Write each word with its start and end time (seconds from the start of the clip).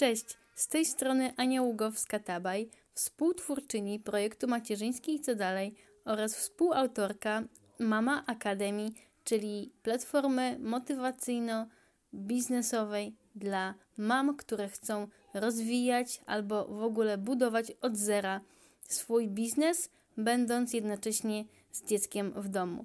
Cześć, 0.00 0.26
z 0.54 0.68
tej 0.68 0.84
strony 0.84 1.32
Ania 1.36 1.62
Ługowska-Tabaj, 1.62 2.68
współtwórczyni 2.94 3.98
projektu 3.98 4.48
Macierzyński 4.48 5.14
i 5.14 5.20
co 5.20 5.34
dalej 5.34 5.74
oraz 6.04 6.36
współautorka 6.36 7.42
Mama 7.78 8.26
Akademii, 8.26 8.94
czyli 9.24 9.72
platformy 9.82 10.58
motywacyjno-biznesowej 10.60 13.12
dla 13.34 13.74
mam, 13.98 14.36
które 14.36 14.68
chcą 14.68 15.08
rozwijać 15.34 16.20
albo 16.26 16.64
w 16.64 16.82
ogóle 16.82 17.18
budować 17.18 17.72
od 17.80 17.96
zera 17.96 18.40
swój 18.82 19.28
biznes, 19.28 19.90
będąc 20.16 20.72
jednocześnie 20.72 21.44
z 21.72 21.84
dzieckiem 21.84 22.32
w 22.36 22.48
domu. 22.48 22.84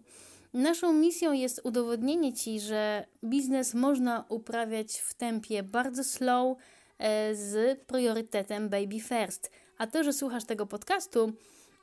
Naszą 0.54 0.94
misją 0.94 1.32
jest 1.32 1.62
udowodnienie 1.64 2.34
Ci, 2.34 2.60
że 2.60 3.06
biznes 3.24 3.74
można 3.74 4.26
uprawiać 4.30 5.00
w 5.00 5.14
tempie 5.14 5.64
bardzo 5.64 6.04
slow, 6.04 6.58
z 7.34 7.80
priorytetem 7.88 8.70
baby 8.70 9.00
first. 9.00 9.52
A 9.78 9.88
to, 9.88 10.04
że 10.04 10.14
słuchasz 10.14 10.46
tego 10.46 10.66
podcastu, 10.66 11.34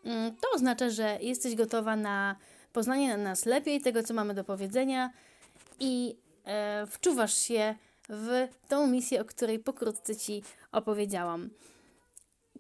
mm, 0.04 0.36
to 0.36 0.48
oznacza, 0.54 0.90
że 0.90 1.18
jesteś 1.20 1.54
gotowa 1.54 1.96
na 1.96 2.36
poznanie 2.72 3.16
nas 3.16 3.46
lepiej, 3.46 3.80
tego, 3.80 4.02
co 4.02 4.14
mamy 4.14 4.34
do 4.34 4.44
powiedzenia 4.44 5.10
i 5.80 6.16
e, 6.44 6.86
wczuwasz 6.86 7.34
się 7.34 7.74
w 8.08 8.48
tą 8.68 8.86
misję, 8.86 9.20
o 9.20 9.24
której 9.24 9.58
pokrótce 9.58 10.16
Ci 10.16 10.42
opowiedziałam. 10.72 11.50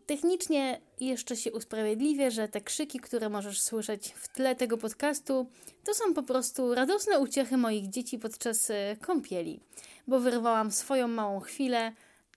Technicznie 0.06 0.80
jeszcze 1.00 1.36
się 1.36 1.52
usprawiedliwię, 1.52 2.30
że 2.30 2.48
te 2.48 2.60
krzyki, 2.60 3.00
które 3.00 3.28
możesz 3.28 3.62
słyszeć 3.62 4.12
w 4.16 4.28
tle 4.28 4.56
tego 4.56 4.78
podcastu, 4.78 5.46
to 5.84 5.94
są 5.94 6.14
po 6.14 6.22
prostu 6.22 6.74
radosne 6.74 7.18
uciechy 7.18 7.56
moich 7.56 7.88
dzieci 7.88 8.18
podczas 8.18 8.70
e, 8.70 8.96
kąpieli, 9.00 9.60
bo 10.06 10.20
wyrwałam 10.20 10.70
swoją 10.70 11.08
małą 11.08 11.40
chwilę 11.40 11.92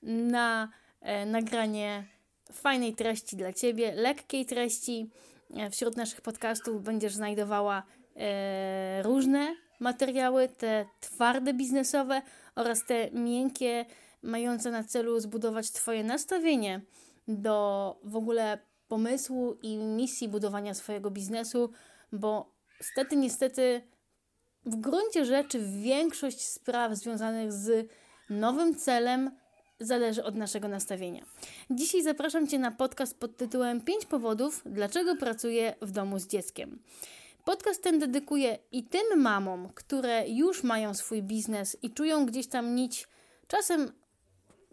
na 0.06 0.70
e, 1.02 1.26
nagranie 1.26 2.04
fajnej 2.52 2.96
treści 2.96 3.38
dla 3.38 3.54
Ciebie, 3.54 3.92
lekkiej 3.96 4.46
treści. 4.46 5.10
E, 5.58 5.70
wśród 5.70 5.98
naszych 5.98 6.22
podcastów 6.22 6.84
będziesz 6.84 7.14
znajdowała 7.14 7.84
e, 8.16 9.04
różne 9.04 9.56
materiały, 9.80 10.50
te 10.50 10.86
twarde 11.00 11.54
biznesowe 11.54 12.22
oraz 12.56 12.86
te 12.86 13.12
miękkie, 13.12 13.86
mające 14.24 14.72
na 14.72 14.84
celu 14.84 15.20
zbudować 15.20 15.72
Twoje 15.72 16.04
nastawienie 16.04 16.82
do 17.28 18.00
w 18.04 18.16
ogóle 18.16 18.58
pomysłu 18.88 19.58
i 19.62 19.78
misji 19.78 20.28
budowania 20.30 20.74
swojego 20.74 21.12
biznesu, 21.12 21.72
bo 22.12 22.52
stety, 22.82 23.16
niestety, 23.16 23.82
w 24.66 24.76
gruncie 24.76 25.26
rzeczy 25.26 25.60
większość 25.82 26.42
spraw 26.42 26.94
związanych 26.94 27.54
z 27.54 27.90
nowym 28.30 28.76
celem 28.76 29.32
zależy 29.80 30.24
od 30.24 30.36
naszego 30.36 30.68
nastawienia. 30.68 31.26
Dzisiaj 31.70 32.04
zapraszam 32.04 32.48
Cię 32.48 32.60
na 32.60 32.72
podcast 32.72 33.20
pod 33.20 33.38
tytułem 33.38 33.82
5 33.82 34.06
powodów, 34.06 34.62
dlaczego 34.66 35.16
pracuję 35.16 35.76
w 35.82 35.92
domu 35.92 36.20
z 36.20 36.28
dzieckiem. 36.28 36.80
Podcast 37.46 37.84
ten 37.84 38.00
dedykuję 38.00 38.58
i 38.72 38.84
tym 38.84 39.22
mamom, 39.22 39.70
które 39.76 40.30
już 40.30 40.64
mają 40.64 40.94
swój 40.94 41.24
biznes 41.24 41.78
i 41.82 41.92
czują 41.92 42.26
gdzieś 42.26 42.48
tam 42.48 42.76
nić 42.76 43.08
czasem 43.48 43.92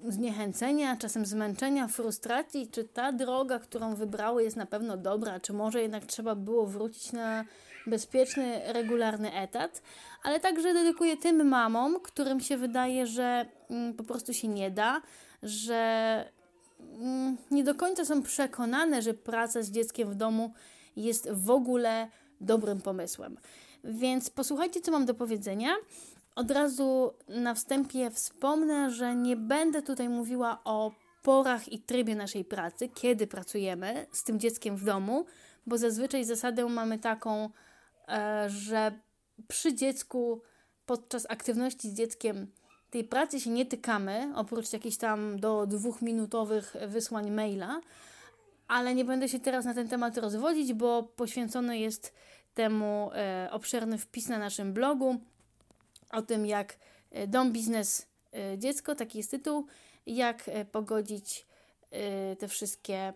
zniechęcenia, 0.09 0.97
czasem 0.97 1.27
zmęczenia, 1.27 1.89
frustracji, 1.89 2.69
czy 2.69 2.85
ta 2.85 3.13
droga, 3.13 3.59
którą 3.59 3.95
wybrały, 3.95 4.45
jest 4.45 4.57
na 4.57 4.67
pewno 4.67 4.97
dobra, 4.97 5.41
czy 5.41 5.53
może 5.53 5.83
jednak 5.83 6.05
trzeba 6.05 6.35
było 6.35 6.67
wrócić 6.67 7.13
na 7.13 7.45
bezpieczny, 7.87 8.61
regularny 8.73 9.33
etat, 9.33 9.83
ale 10.23 10.41
także 10.41 10.75
dedykuję 10.75 11.17
tym 11.17 11.49
mamom, 11.49 12.01
którym 12.01 12.41
się 12.41 12.57
wydaje, 12.57 13.07
że 13.07 13.47
mm, 13.71 13.95
po 13.95 14.05
prostu 14.05 14.35
się 14.35 14.49
nie 14.49 14.71
da, 14.71 15.03
że 15.43 16.25
mm, 16.81 17.37
nie 17.51 17.65
do 17.65 17.75
końca 17.75 18.05
są 18.05 18.23
przekonane, 18.23 19.03
że 19.03 19.15
praca 19.15 19.63
z 19.63 19.71
dzieckiem 19.71 20.11
w 20.11 20.15
domu 20.15 20.53
jest 20.97 21.31
w 21.31 21.51
ogóle 21.51 22.09
dobrym 22.41 22.81
pomysłem. 22.81 23.37
Więc 23.85 24.31
posłuchajcie, 24.31 24.81
co 24.81 24.93
mam 24.93 25.07
do 25.07 25.15
powiedzenia. 25.15 25.75
Od 26.37 26.51
razu 26.51 27.13
na 27.29 27.55
wstępie 27.55 28.11
wspomnę, 28.11 28.91
że 28.91 29.15
nie 29.15 29.37
będę 29.37 29.83
tutaj 29.83 30.09
mówiła 30.09 30.61
o 30.65 30.93
porach 31.23 31.73
i 31.73 31.79
trybie 31.79 32.15
naszej 32.15 32.45
pracy, 32.45 32.89
kiedy 32.89 33.27
pracujemy 33.27 34.07
z 34.13 34.25
tym 34.25 34.41
dzieckiem 34.41 34.77
w 34.77 34.85
domu, 34.85 35.27
bo 35.67 35.79
zazwyczaj 35.79 36.25
zasadę 36.25 36.67
mamy 36.69 36.99
taką, 36.99 37.51
że 38.47 38.93
przy 39.49 39.75
dziecku 39.75 40.43
podczas 40.87 41.27
aktywności 41.31 41.91
z 41.91 41.95
dzieckiem 41.95 42.53
tej 42.91 43.05
pracy 43.05 43.41
się 43.41 43.51
nie 43.51 43.67
tykamy, 43.67 44.33
oprócz 44.35 44.73
jakichś 44.73 44.97
tam 44.97 45.41
do 45.41 45.67
dwuchminutowych 45.67 46.77
wysłań 46.89 47.31
maila, 47.31 47.81
ale 48.69 48.95
nie 48.95 49.05
będę 49.05 49.29
się 49.29 49.41
teraz 49.41 49.65
na 49.65 49.75
ten 49.75 49.89
temat 49.89 50.19
rozwodzić, 50.19 50.73
bo 50.73 51.03
poświęcony 51.03 51.79
jest 51.79 52.15
temu 52.55 53.11
e, 53.15 53.49
obszerny 53.51 53.99
wpis 53.99 54.29
na 54.29 54.39
naszym 54.39 54.73
blogu 54.73 55.21
o 56.13 56.23
tym, 56.23 56.47
jak 56.47 56.77
e, 57.11 57.27
dom, 57.27 57.53
biznes, 57.53 58.07
e, 58.35 58.59
dziecko, 58.59 58.95
taki 58.95 59.19
jest 59.19 59.31
tytuł, 59.31 59.67
jak 60.07 60.49
e, 60.49 60.65
pogodzić 60.65 61.47
te 62.39 62.49
wszystkie 62.49 63.13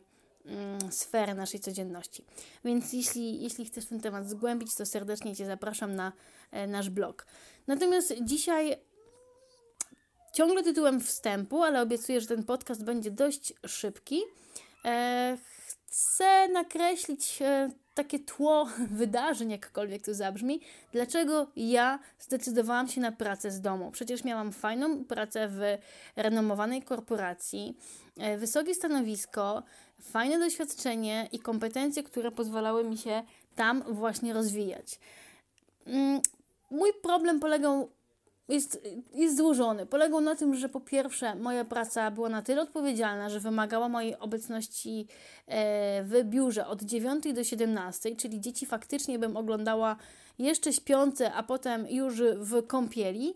mm, 0.47 0.93
sfery 0.93 1.35
naszej 1.35 1.61
codzienności. 1.61 2.25
Więc 2.65 2.93
jeśli, 2.93 3.43
jeśli 3.43 3.65
chcesz 3.65 3.87
ten 3.87 4.01
temat 4.01 4.29
zgłębić, 4.29 4.75
to 4.75 4.87
serdecznie 4.87 5.37
Cię 5.37 5.47
zapraszam 5.47 5.95
na 5.95 6.13
nasz 6.69 6.91
blog. 6.91 7.27
Natomiast 7.67 8.15
dzisiaj 8.23 8.77
ciągle 10.33 10.63
tytułem 10.63 11.01
wstępu, 11.01 11.63
ale 11.63 11.83
obiecuję, 11.83 12.21
że 12.21 12.27
ten 12.27 12.45
podcast 12.45 12.85
będzie 12.85 13.11
dość 13.11 13.55
szybki. 13.67 14.21
Chcę 15.87 16.49
nakreślić 16.49 17.43
takie 17.97 18.19
tło 18.19 18.69
wydarzeń, 19.01 19.51
jakkolwiek 19.51 20.03
to 20.03 20.15
zabrzmi, 20.15 20.61
dlaczego 20.93 21.47
ja 21.57 21.99
zdecydowałam 22.19 22.89
się 22.89 23.01
na 23.01 23.13
pracę 23.13 23.51
z 23.51 23.61
domu. 23.61 23.91
Przecież 23.91 24.25
miałam 24.25 24.53
fajną 24.53 25.05
pracę 25.05 25.49
w 25.49 25.61
renomowanej 26.17 26.83
korporacji, 26.83 27.77
e, 28.17 28.39
wysokie 28.39 28.75
stanowisko, 28.75 29.63
fajne 30.01 30.39
doświadczenie 30.39 31.29
i 31.33 31.39
kompetencje, 31.39 32.03
które 32.03 32.31
pozwalały 32.31 32.85
mi 32.85 32.99
się 32.99 33.23
tam 33.55 33.83
właśnie 33.83 34.33
rozwijać. 34.33 35.01
Mm, 35.87 36.21
mój 36.71 36.93
problem 37.03 37.41
polegał 37.41 37.91
jest, 38.49 38.89
jest 39.15 39.37
złożony. 39.37 39.87
Polegał 39.87 40.21
na 40.21 40.35
tym, 40.35 40.55
że 40.55 40.69
po 40.69 40.81
pierwsze 40.81 41.35
moja 41.35 41.65
praca 41.65 42.11
była 42.11 42.29
na 42.29 42.43
tyle 42.43 42.63
odpowiedzialna, 42.63 43.31
że 43.31 43.41
wymagała 43.41 43.89
mojej 43.89 44.19
obecności 44.19 45.07
e, 45.47 46.03
w 46.03 46.25
biurze 46.25 46.67
od 46.67 46.83
9 46.83 47.25
do 47.35 47.45
17, 47.45 48.17
czyli 48.17 48.41
dzieci 48.41 48.67
faktycznie 48.67 49.19
bym 49.19 49.37
oglądała 49.37 49.97
jeszcze 50.39 50.73
śpiące, 50.73 51.33
a 51.33 51.43
potem 51.43 51.87
już 51.91 52.23
w 52.23 52.67
kąpieli, 52.67 53.35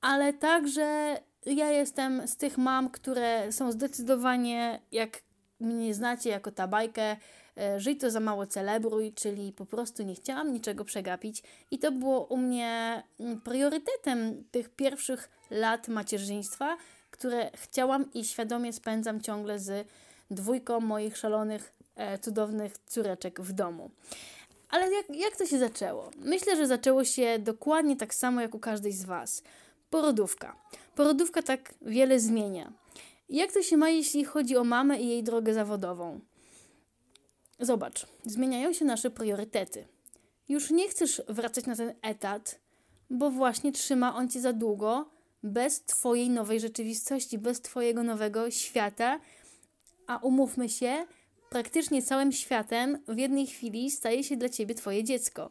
ale 0.00 0.32
także 0.32 1.16
ja 1.46 1.70
jestem 1.70 2.28
z 2.28 2.36
tych 2.36 2.58
mam, 2.58 2.90
które 2.90 3.52
są 3.52 3.72
zdecydowanie, 3.72 4.80
jak 4.92 5.25
mnie 5.60 5.94
znacie 5.94 6.30
jako 6.30 6.50
ta 6.50 6.68
bajkę, 6.68 7.16
E, 7.56 7.80
żyj 7.80 7.96
to 7.96 8.10
za 8.10 8.20
mało 8.20 8.46
celebruj, 8.46 9.12
czyli 9.12 9.52
po 9.52 9.66
prostu 9.66 10.02
nie 10.02 10.14
chciałam 10.14 10.52
niczego 10.52 10.84
przegapić 10.84 11.42
i 11.70 11.78
to 11.78 11.92
było 11.92 12.24
u 12.24 12.36
mnie 12.36 13.02
mm, 13.20 13.40
priorytetem 13.40 14.44
tych 14.50 14.68
pierwszych 14.68 15.30
lat 15.50 15.88
macierzyństwa, 15.88 16.76
które 17.10 17.50
chciałam 17.54 18.12
i 18.12 18.24
świadomie 18.24 18.72
spędzam 18.72 19.20
ciągle 19.20 19.58
z 19.58 19.88
dwójką 20.30 20.80
moich 20.80 21.16
szalonych, 21.16 21.72
e, 21.96 22.18
cudownych 22.18 22.78
córeczek 22.86 23.40
w 23.40 23.52
domu. 23.52 23.90
Ale 24.68 24.92
jak, 24.92 25.06
jak 25.10 25.36
to 25.36 25.46
się 25.46 25.58
zaczęło? 25.58 26.10
Myślę, 26.16 26.56
że 26.56 26.66
zaczęło 26.66 27.04
się 27.04 27.38
dokładnie 27.38 27.96
tak 27.96 28.14
samo 28.14 28.40
jak 28.40 28.54
u 28.54 28.58
każdej 28.58 28.92
z 28.92 29.04
Was. 29.04 29.42
Porodówka. 29.90 30.56
Porodówka 30.94 31.42
tak 31.42 31.74
wiele 31.82 32.20
zmienia. 32.20 32.72
Jak 33.28 33.52
to 33.52 33.62
się 33.62 33.76
ma, 33.76 33.88
jeśli 33.88 34.24
chodzi 34.24 34.56
o 34.56 34.64
mamę 34.64 35.00
i 35.00 35.08
jej 35.08 35.22
drogę 35.22 35.54
zawodową? 35.54 36.20
Zobacz, 37.60 38.06
zmieniają 38.24 38.72
się 38.72 38.84
nasze 38.84 39.10
priorytety. 39.10 39.86
Już 40.48 40.70
nie 40.70 40.88
chcesz 40.88 41.22
wracać 41.28 41.66
na 41.66 41.76
ten 41.76 41.94
etat, 42.02 42.60
bo 43.10 43.30
właśnie 43.30 43.72
trzyma 43.72 44.14
on 44.14 44.28
cię 44.28 44.40
za 44.40 44.52
długo 44.52 45.10
bez 45.42 45.82
Twojej 45.82 46.30
nowej 46.30 46.60
rzeczywistości, 46.60 47.38
bez 47.38 47.60
Twojego 47.60 48.02
nowego 48.02 48.50
świata. 48.50 49.20
A 50.06 50.16
umówmy 50.18 50.68
się, 50.68 51.06
praktycznie 51.50 52.02
całym 52.02 52.32
światem 52.32 52.98
w 53.08 53.18
jednej 53.18 53.46
chwili 53.46 53.90
staje 53.90 54.24
się 54.24 54.36
dla 54.36 54.48
Ciebie 54.48 54.74
Twoje 54.74 55.04
dziecko. 55.04 55.50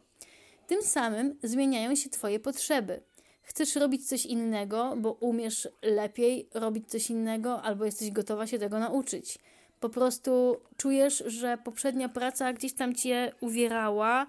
Tym 0.66 0.82
samym 0.82 1.38
zmieniają 1.42 1.94
się 1.94 2.10
Twoje 2.10 2.40
potrzeby. 2.40 3.02
Chcesz 3.48 3.76
robić 3.76 4.08
coś 4.08 4.26
innego, 4.26 4.94
bo 4.96 5.12
umiesz 5.12 5.68
lepiej 5.82 6.48
robić 6.54 6.90
coś 6.90 7.10
innego, 7.10 7.62
albo 7.62 7.84
jesteś 7.84 8.10
gotowa 8.10 8.46
się 8.46 8.58
tego 8.58 8.78
nauczyć 8.78 9.38
po 9.80 9.88
prostu 9.88 10.60
czujesz, 10.76 11.24
że 11.26 11.58
poprzednia 11.64 12.08
praca 12.08 12.52
gdzieś 12.52 12.72
tam 12.72 12.94
cię 12.94 13.32
uwierała, 13.40 14.26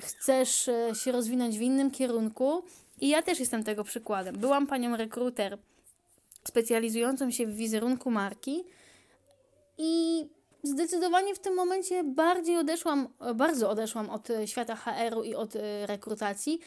chcesz 0.00 0.68
e, 0.68 0.94
się 0.94 1.12
rozwinąć 1.12 1.58
w 1.58 1.62
innym 1.62 1.90
kierunku. 1.90 2.62
I 3.00 3.08
ja 3.08 3.22
też 3.22 3.40
jestem 3.40 3.64
tego 3.64 3.84
przykładem. 3.84 4.38
Byłam 4.38 4.66
panią 4.66 4.96
rekruter 4.96 5.58
specjalizującą 6.44 7.30
się 7.30 7.46
w 7.46 7.54
wizerunku 7.54 8.10
marki 8.10 8.64
i 9.78 10.26
zdecydowanie 10.62 11.34
w 11.34 11.38
tym 11.38 11.54
momencie 11.54 12.04
bardziej 12.04 12.56
odeszłam, 12.56 13.08
bardzo 13.34 13.70
odeszłam 13.70 14.10
od 14.10 14.28
świata 14.46 14.76
HR-u 14.76 15.22
i 15.22 15.34
od 15.34 15.56
e, 15.56 15.86
rekrutacji. 15.86 16.60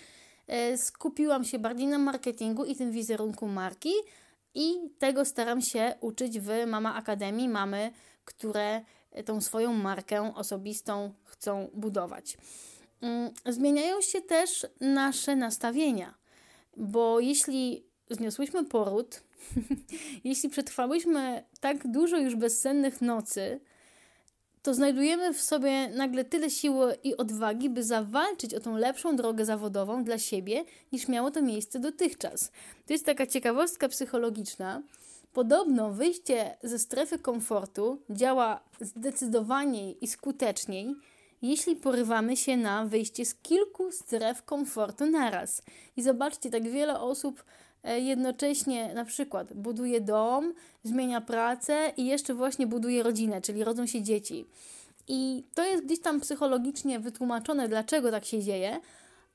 E, 0.48 0.78
skupiłam 0.78 1.44
się 1.44 1.60
bardziej 1.60 1.88
na 1.88 1.98
marketingu 1.98 2.66
i 2.66 2.76
tym 2.76 2.92
wizerunku 2.92 3.48
marki 3.48 3.92
i 4.56 4.76
tego 5.00 5.26
staram 5.26 5.62
się 5.62 5.96
uczyć 6.02 6.40
w 6.40 6.50
Mama 6.68 6.96
Akademii. 6.96 7.50
Mamy, 7.50 7.92
które 8.26 8.82
tą 9.26 9.42
swoją 9.42 9.74
markę 9.74 10.36
osobistą 10.36 11.14
chcą 11.24 11.70
budować. 11.74 12.38
Mm, 13.02 13.32
zmieniają 13.46 14.02
się 14.02 14.22
też 14.22 14.68
nasze 14.80 15.36
nastawienia, 15.36 16.14
bo 16.78 17.20
jeśli 17.20 17.86
zniosłyśmy 18.10 18.66
poród, 18.66 19.24
jeśli 20.24 20.50
przetrwałyśmy 20.50 21.44
tak 21.60 21.88
dużo 21.88 22.18
już 22.18 22.36
bezsennych 22.36 23.02
nocy, 23.02 23.60
to 24.64 24.74
znajdujemy 24.74 25.34
w 25.34 25.42
sobie 25.42 25.90
nagle 25.90 26.26
tyle 26.26 26.50
siły 26.50 26.98
i 27.04 27.18
odwagi, 27.18 27.70
by 27.70 27.84
zawalczyć 27.84 28.54
o 28.54 28.60
tą 28.60 28.78
lepszą 28.78 29.16
drogę 29.16 29.46
zawodową 29.46 30.04
dla 30.04 30.18
siebie, 30.18 30.64
niż 30.92 31.08
miało 31.08 31.32
to 31.32 31.42
miejsce 31.42 31.80
dotychczas. 31.80 32.52
To 32.86 32.94
jest 32.94 33.06
taka 33.06 33.28
ciekawostka 33.28 33.90
psychologiczna. 33.90 34.82
Podobno 35.34 35.92
wyjście 35.92 36.58
ze 36.64 36.80
strefy 36.80 37.20
komfortu 37.20 38.02
działa 38.10 38.60
zdecydowaniej 38.82 40.04
i 40.04 40.08
skuteczniej, 40.08 40.96
jeśli 41.42 41.76
porywamy 41.76 42.38
się 42.38 42.58
na 42.58 42.86
wyjście 42.86 43.26
z 43.26 43.36
kilku 43.36 43.92
stref 43.92 44.44
komfortu 44.44 45.06
naraz. 45.06 45.62
I 45.98 46.04
zobaczcie, 46.04 46.50
tak 46.50 46.70
wiele 46.70 47.00
osób 47.00 47.44
jednocześnie 47.84 48.94
na 48.94 49.06
przykład 49.06 49.54
buduje 49.54 50.02
dom, 50.02 50.54
zmienia 50.84 51.22
pracę 51.22 51.94
i 51.98 52.06
jeszcze 52.06 52.34
właśnie 52.34 52.68
buduje 52.68 53.04
rodzinę, 53.04 53.42
czyli 53.42 53.64
rodzą 53.64 53.86
się 53.86 54.02
dzieci. 54.02 54.46
I 55.08 55.44
to 55.54 55.64
jest 55.64 55.86
gdzieś 55.86 56.02
tam 56.02 56.20
psychologicznie 56.20 57.00
wytłumaczone, 57.00 57.68
dlaczego 57.68 58.12
tak 58.12 58.26
się 58.26 58.42
dzieje, 58.42 58.80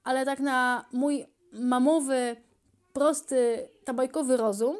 ale 0.04 0.24
tak 0.24 0.40
na 0.40 0.84
mój 0.92 1.26
mamowy, 1.52 2.36
prosty, 2.92 3.68
tabajkowy 3.84 4.36
rozum, 4.36 4.76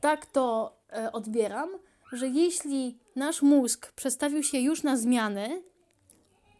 tak 0.00 0.26
to 0.26 0.76
e, 0.92 1.12
odbieram, 1.12 1.68
że 2.12 2.28
jeśli 2.28 2.98
nasz 3.16 3.42
mózg 3.42 3.92
przestawił 3.92 4.42
się 4.42 4.58
już 4.58 4.82
na 4.82 4.96
zmiany, 4.96 5.62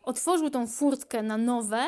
otworzył 0.03 0.51
tą 0.51 0.67
furtkę 0.67 1.23
na 1.23 1.37
nowe, 1.37 1.87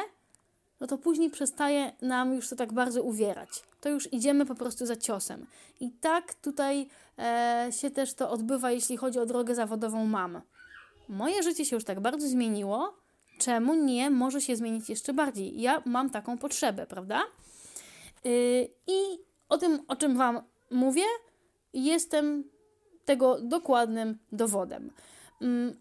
no 0.81 0.87
to 0.87 0.99
później 0.99 1.31
przestaje 1.31 1.93
nam 2.02 2.34
już 2.34 2.49
to 2.49 2.56
tak 2.56 2.73
bardzo 2.73 3.02
uwierać. 3.02 3.49
To 3.81 3.88
już 3.88 4.12
idziemy 4.12 4.46
po 4.46 4.55
prostu 4.55 4.87
za 4.87 4.96
ciosem. 4.96 5.46
I 5.81 5.90
tak 5.90 6.34
tutaj 6.34 6.88
e, 7.19 7.69
się 7.70 7.90
też 7.90 8.14
to 8.14 8.31
odbywa, 8.31 8.70
jeśli 8.70 8.96
chodzi 8.96 9.19
o 9.19 9.26
drogę 9.26 9.55
zawodową 9.55 10.05
mam. 10.05 10.40
Moje 11.08 11.43
życie 11.43 11.64
się 11.64 11.76
już 11.76 11.84
tak 11.84 12.00
bardzo 12.00 12.28
zmieniło, 12.28 12.94
czemu 13.38 13.75
nie 13.75 14.11
może 14.11 14.40
się 14.40 14.56
zmienić 14.56 14.88
jeszcze 14.88 15.12
bardziej? 15.12 15.61
Ja 15.61 15.82
mam 15.84 16.11
taką 16.11 16.38
potrzebę, 16.38 16.87
prawda? 16.87 17.23
Yy, 18.25 18.69
I 18.87 19.19
o 19.49 19.58
tym, 19.58 19.82
o 19.88 19.96
czym 19.96 20.17
Wam 20.17 20.40
mówię, 20.70 21.05
jestem 21.73 22.44
tego 23.05 23.40
dokładnym 23.40 24.19
dowodem. 24.32 24.90
Yy, 25.40 25.76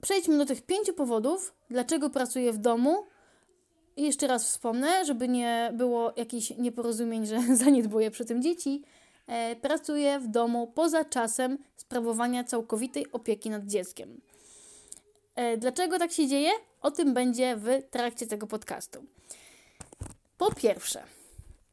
przejdźmy 0.00 0.38
do 0.38 0.46
tych 0.46 0.62
pięciu 0.62 0.92
powodów, 0.92 1.54
dlaczego 1.70 2.10
pracuję 2.10 2.52
w 2.52 2.58
domu 2.58 3.06
jeszcze 4.02 4.26
raz 4.26 4.44
wspomnę, 4.44 5.04
żeby 5.04 5.28
nie 5.28 5.70
było 5.74 6.12
jakichś 6.16 6.50
nieporozumień, 6.50 7.26
że 7.26 7.40
zaniedbuję 7.64 8.10
przy 8.10 8.24
tym 8.24 8.42
dzieci. 8.42 8.82
E, 9.26 9.56
pracuję 9.56 10.20
w 10.20 10.28
domu 10.28 10.66
poza 10.74 11.04
czasem 11.04 11.58
sprawowania 11.76 12.44
całkowitej 12.44 13.12
opieki 13.12 13.50
nad 13.50 13.66
dzieckiem. 13.66 14.20
E, 15.34 15.56
dlaczego 15.56 15.98
tak 15.98 16.12
się 16.12 16.26
dzieje? 16.26 16.50
O 16.82 16.90
tym 16.90 17.14
będzie 17.14 17.56
w 17.56 17.68
trakcie 17.90 18.26
tego 18.26 18.46
podcastu. 18.46 19.04
Po 20.38 20.54
pierwsze, 20.54 21.02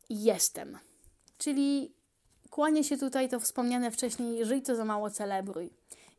jestem, 0.10 0.77
czyli 1.38 1.92
kłania 2.50 2.83
się 2.83 2.98
tutaj 2.98 3.30
to 3.30 3.39
wspomniane 3.39 3.92
wcześniej, 3.92 4.45
żyj 4.45 4.62
to 4.62 4.75
za 4.75 4.86
mało 4.86 5.10
celebruj. 5.10 5.69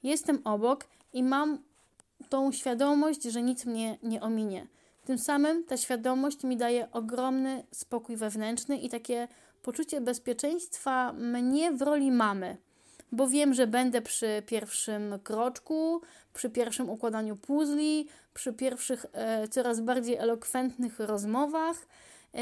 Jestem 0.03 0.41
obok 0.45 0.85
i 1.13 1.23
mam 1.23 1.59
tą 2.29 2.53
świadomość, 2.53 3.23
że 3.23 3.43
nic 3.43 3.65
mnie 3.65 3.99
nie 4.03 4.21
ominie. 4.21 4.67
Tym 5.07 5.19
samym 5.19 5.65
ta 5.65 5.77
świadomość 5.77 6.45
mi 6.45 6.57
daje 6.57 6.93
ogromny 6.93 7.67
spokój 7.71 8.17
wewnętrzny 8.17 8.79
i 8.79 8.89
takie 8.89 9.29
poczucie 9.63 10.01
bezpieczeństwa 10.01 11.13
mnie 11.13 11.73
w 11.73 11.83
roli 11.83 12.13
mamy, 12.13 12.57
bo 13.13 13.29
wiem, 13.29 13.55
że 13.55 13.67
będę 13.67 14.03
przy 14.03 14.43
pierwszym 14.47 15.19
kroczku, 15.23 16.01
przy 16.35 16.51
pierwszym 16.51 16.91
układaniu 16.91 17.37
puzli, 17.37 18.09
przy 18.35 18.53
pierwszych 18.53 19.07
e, 19.13 19.49
coraz 19.49 19.81
bardziej 19.81 20.17
elokwentnych 20.17 21.01
rozmowach 21.01 21.87
e, 22.35 22.39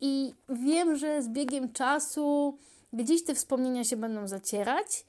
i 0.00 0.34
wiem, 0.48 0.96
że 0.96 1.22
z 1.22 1.28
biegiem 1.28 1.72
czasu 1.72 2.58
gdzieś 2.92 3.24
te 3.24 3.34
wspomnienia 3.34 3.84
się 3.84 3.96
będą 3.96 4.28
zacierać 4.28 5.06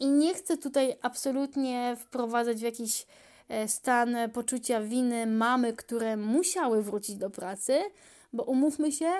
i 0.00 0.06
nie 0.06 0.34
chcę 0.34 0.56
tutaj 0.56 0.96
absolutnie 1.02 1.96
wprowadzać 2.00 2.58
w 2.58 2.62
jakiś 2.62 3.06
stan 3.66 4.16
poczucia 4.32 4.80
winy 4.80 5.26
mamy, 5.26 5.72
które 5.72 6.16
musiały 6.16 6.82
wrócić 6.82 7.16
do 7.16 7.30
pracy, 7.30 7.80
bo 8.32 8.44
umówmy 8.44 8.92
się, 8.92 9.12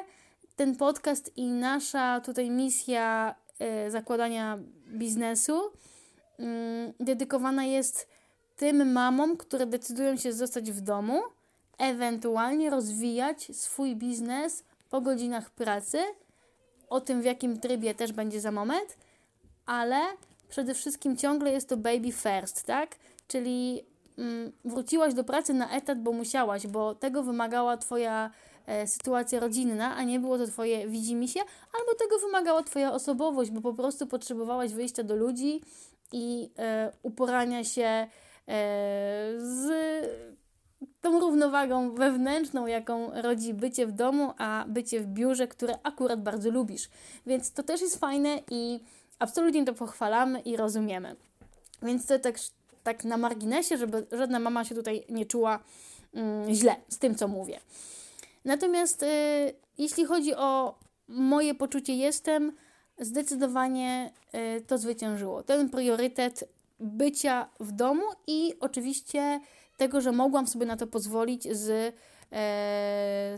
ten 0.56 0.76
podcast 0.76 1.36
i 1.36 1.46
nasza 1.50 2.20
tutaj 2.20 2.50
misja 2.50 3.34
e, 3.58 3.90
zakładania 3.90 4.58
biznesu 4.88 5.60
mm, 6.38 6.92
dedykowana 7.00 7.64
jest 7.64 8.08
tym 8.56 8.92
mamom, 8.92 9.36
które 9.36 9.66
decydują 9.66 10.16
się 10.16 10.32
zostać 10.32 10.72
w 10.72 10.80
domu, 10.80 11.22
ewentualnie 11.78 12.70
rozwijać 12.70 13.56
swój 13.56 13.96
biznes 13.96 14.64
po 14.90 15.00
godzinach 15.00 15.50
pracy. 15.50 15.98
O 16.88 17.00
tym, 17.00 17.22
w 17.22 17.24
jakim 17.24 17.60
trybie 17.60 17.94
też 17.94 18.12
będzie 18.12 18.40
za 18.40 18.52
moment, 18.52 18.96
ale 19.66 20.00
przede 20.48 20.74
wszystkim 20.74 21.16
ciągle 21.16 21.52
jest 21.52 21.68
to 21.68 21.76
baby 21.76 22.12
first, 22.12 22.62
tak? 22.62 22.96
Czyli 23.28 23.84
wróciłaś 24.64 25.14
do 25.14 25.24
pracy 25.24 25.54
na 25.54 25.70
etat, 25.76 26.02
bo 26.02 26.12
musiałaś, 26.12 26.66
bo 26.66 26.94
tego 26.94 27.22
wymagała 27.22 27.76
Twoja 27.76 28.30
e, 28.66 28.86
sytuacja 28.86 29.40
rodzinna, 29.40 29.96
a 29.96 30.02
nie 30.02 30.20
było 30.20 30.38
to 30.38 30.46
Twoje 30.46 30.88
widzimisię, 30.88 31.40
albo 31.78 31.94
tego 31.98 32.18
wymagała 32.18 32.62
Twoja 32.62 32.92
osobowość, 32.92 33.50
bo 33.50 33.60
po 33.60 33.74
prostu 33.74 34.06
potrzebowałaś 34.06 34.72
wyjścia 34.72 35.02
do 35.02 35.16
ludzi 35.16 35.60
i 36.12 36.50
e, 36.58 36.92
uporania 37.02 37.64
się 37.64 37.82
e, 37.82 38.06
z 39.38 39.70
tą 41.00 41.20
równowagą 41.20 41.94
wewnętrzną, 41.94 42.66
jaką 42.66 43.22
rodzi 43.22 43.54
bycie 43.54 43.86
w 43.86 43.92
domu, 43.92 44.32
a 44.38 44.64
bycie 44.68 45.00
w 45.00 45.06
biurze, 45.06 45.48
które 45.48 45.78
akurat 45.82 46.22
bardzo 46.22 46.50
lubisz. 46.50 46.88
Więc 47.26 47.52
to 47.52 47.62
też 47.62 47.80
jest 47.80 47.98
fajne 47.98 48.42
i 48.50 48.80
absolutnie 49.18 49.64
to 49.64 49.74
pochwalamy 49.74 50.40
i 50.40 50.56
rozumiemy. 50.56 51.16
Więc 51.82 52.06
to 52.06 52.18
tak 52.18 52.38
tak 52.82 53.04
na 53.04 53.16
marginesie, 53.16 53.76
żeby 53.76 54.06
żadna 54.12 54.38
mama 54.38 54.64
się 54.64 54.74
tutaj 54.74 55.04
nie 55.08 55.26
czuła 55.26 55.58
mm, 56.14 56.54
źle 56.54 56.76
z 56.88 56.98
tym, 56.98 57.14
co 57.14 57.28
mówię. 57.28 57.60
Natomiast 58.44 59.02
y, 59.02 59.06
jeśli 59.78 60.04
chodzi 60.04 60.34
o 60.34 60.78
moje 61.08 61.54
poczucie 61.54 61.96
jestem, 61.96 62.52
zdecydowanie 62.98 64.12
y, 64.34 64.60
to 64.60 64.78
zwyciężyło. 64.78 65.42
Ten 65.42 65.70
priorytet 65.70 66.44
bycia 66.80 67.48
w 67.60 67.72
domu 67.72 68.02
i 68.26 68.54
oczywiście 68.60 69.40
tego, 69.76 70.00
że 70.00 70.12
mogłam 70.12 70.46
sobie 70.46 70.66
na 70.66 70.76
to 70.76 70.86
pozwolić 70.86 71.56
z, 71.56 71.94
e, 72.32 73.34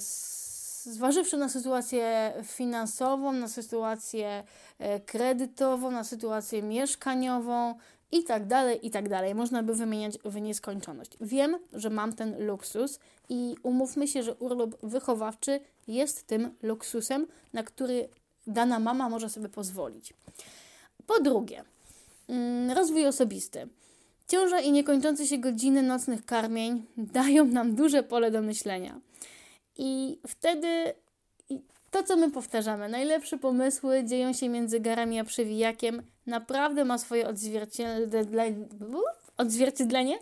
zważywszy 0.91 1.37
na 1.37 1.49
sytuację 1.49 2.33
finansową, 2.45 3.33
na 3.33 3.49
sytuację 3.49 4.45
e, 4.79 5.01
kredytową, 5.01 5.91
na 5.91 6.05
sytuację 6.05 6.63
mieszkaniową, 6.63 7.75
i 8.13 8.25
tak 8.25 8.47
dalej, 8.47 8.87
i 8.87 8.91
tak 8.91 9.09
dalej. 9.09 9.35
Można 9.35 9.63
by 9.63 9.75
wymieniać 9.75 10.19
w 10.25 10.41
nieskończoność. 10.41 11.13
Wiem, 11.21 11.59
że 11.73 11.91
mam 11.91 12.13
ten 12.13 12.47
luksus 12.47 12.99
i 13.29 13.57
umówmy 13.63 14.09
się, 14.09 14.23
że 14.23 14.35
urlop 14.35 14.77
wychowawczy 14.83 15.61
jest 15.89 16.27
tym 16.27 16.55
luksusem, 16.63 17.27
na 17.53 17.63
który 17.63 18.09
dana 18.47 18.79
mama 18.79 19.09
może 19.09 19.31
sobie 19.31 19.49
pozwolić. 19.49 20.15
Po 21.07 21.21
drugie, 21.21 21.65
mm, 22.29 22.71
rozwój 22.71 23.07
osobisty. 23.07 23.69
Ciąża 24.29 24.61
i 24.61 24.73
niekończące 24.73 25.27
się 25.27 25.39
godziny 25.39 25.83
nocnych 25.83 26.25
karmień 26.25 26.87
dają 26.97 27.45
nam 27.45 27.75
duże 27.75 28.03
pole 28.03 28.31
do 28.31 28.43
myślenia. 28.43 29.01
I 29.77 30.19
wtedy 30.27 30.95
to, 31.93 32.03
co 32.03 32.17
my 32.17 32.31
powtarzamy, 32.31 32.89
najlepsze 32.89 33.39
pomysły 33.39 34.05
dzieją 34.05 34.33
się 34.33 34.49
między 34.49 34.81
garami 34.81 35.21
a 35.21 35.25
przewijakiem, 35.25 36.03
naprawdę 36.27 36.85
ma 36.85 36.99
swoje 36.99 37.29
odzwierciedlenie, 37.29 38.67
odzwierciedlenie 39.37 40.19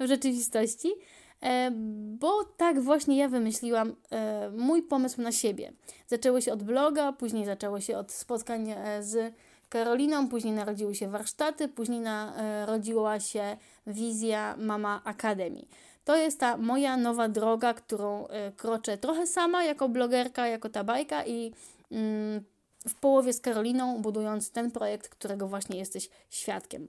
w 0.00 0.06
rzeczywistości. 0.06 0.92
e, 1.40 1.70
bo 2.18 2.44
tak 2.44 2.80
właśnie 2.80 3.16
ja 3.16 3.28
wymyśliłam 3.28 3.96
e, 4.10 4.50
mój 4.50 4.82
pomysł 4.82 5.22
na 5.22 5.32
siebie. 5.32 5.72
Zaczęło 6.06 6.40
się 6.40 6.52
od 6.52 6.62
bloga, 6.62 7.12
później 7.12 7.44
zaczęło 7.44 7.80
się 7.80 7.98
od 7.98 8.12
spotkań 8.12 8.70
e, 8.70 9.02
z 9.02 9.34
Karoliną, 9.68 10.28
później 10.28 10.52
narodziły 10.54 10.94
się 10.94 11.08
warsztaty, 11.08 11.68
później 11.68 12.00
narodziła 12.00 13.20
się 13.20 13.56
wizja 13.86 14.56
Mama 14.58 15.00
Akademii. 15.04 15.68
To 16.04 16.16
jest 16.16 16.40
ta 16.40 16.56
moja 16.56 16.96
nowa 16.96 17.28
droga, 17.28 17.74
którą 17.74 18.26
kroczę 18.56 18.98
trochę 18.98 19.26
sama 19.26 19.64
jako 19.64 19.88
blogerka, 19.88 20.46
jako 20.46 20.68
ta 20.68 20.84
bajka 20.84 21.26
i 21.26 21.52
mm, 21.90 22.44
w 22.88 22.94
połowie 22.94 23.32
z 23.32 23.40
Karoliną, 23.40 24.02
budując 24.02 24.50
ten 24.50 24.70
projekt, 24.70 25.08
którego 25.08 25.48
właśnie 25.48 25.78
jesteś 25.78 26.08
świadkiem. 26.30 26.88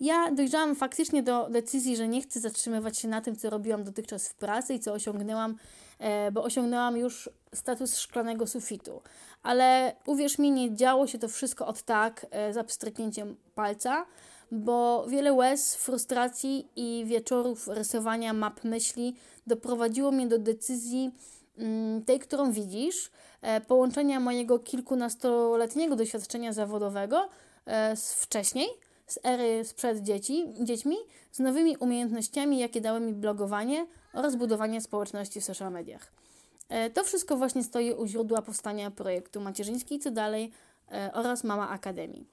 Ja 0.00 0.30
dojrzałam 0.30 0.74
faktycznie 0.74 1.22
do 1.22 1.48
decyzji, 1.50 1.96
że 1.96 2.08
nie 2.08 2.22
chcę 2.22 2.40
zatrzymywać 2.40 2.98
się 2.98 3.08
na 3.08 3.20
tym, 3.20 3.36
co 3.36 3.50
robiłam 3.50 3.84
dotychczas 3.84 4.28
w 4.28 4.34
pracy 4.34 4.74
i 4.74 4.80
co 4.80 4.92
osiągnęłam, 4.92 5.56
e, 5.98 6.32
bo 6.32 6.42
osiągnęłam 6.42 6.96
już 6.96 7.30
status 7.54 7.98
szklanego 7.98 8.46
sufitu. 8.46 9.02
Ale 9.42 9.96
uwierz 10.06 10.38
mi, 10.38 10.50
nie 10.50 10.74
działo 10.74 11.06
się 11.06 11.18
to 11.18 11.28
wszystko 11.28 11.66
od 11.66 11.82
tak, 11.82 12.26
e, 12.30 12.52
za 12.52 12.64
pstryknięciem 12.64 13.36
palca, 13.54 14.06
bo 14.50 15.06
wiele 15.08 15.32
łez, 15.32 15.74
frustracji 15.74 16.68
i 16.76 17.04
wieczorów 17.06 17.68
rysowania 17.68 18.32
map 18.32 18.64
myśli 18.64 19.16
doprowadziło 19.46 20.10
mnie 20.10 20.26
do 20.26 20.38
decyzji 20.38 21.10
mm, 21.58 22.04
tej, 22.04 22.20
którą 22.20 22.52
widzisz, 22.52 23.10
e, 23.42 23.60
połączenia 23.60 24.20
mojego 24.20 24.58
kilkunastoletniego 24.58 25.96
doświadczenia 25.96 26.52
zawodowego 26.52 27.28
z 27.94 28.12
wcześniej– 28.14 28.68
z 29.06 29.18
ery 29.24 29.64
sprzed 29.64 30.02
dzieci, 30.02 30.46
dziećmi 30.60 30.96
z 31.32 31.38
nowymi 31.38 31.76
umiejętnościami, 31.76 32.58
jakie 32.58 32.80
dały 32.80 33.00
mi 33.00 33.12
blogowanie 33.12 33.86
oraz 34.12 34.36
budowanie 34.36 34.80
społeczności 34.80 35.40
w 35.40 35.44
social 35.44 35.72
mediach. 35.72 36.12
E, 36.68 36.90
to 36.90 37.04
wszystko 37.04 37.36
właśnie 37.36 37.64
stoi 37.64 37.92
u 37.92 38.06
źródła 38.06 38.42
powstania 38.42 38.90
projektu 38.90 39.40
Macierzyński 39.40 39.98
Co 39.98 40.10
Dalej 40.10 40.52
e, 40.92 41.10
oraz 41.14 41.44
Mama 41.44 41.68
Akademii. 41.68 42.26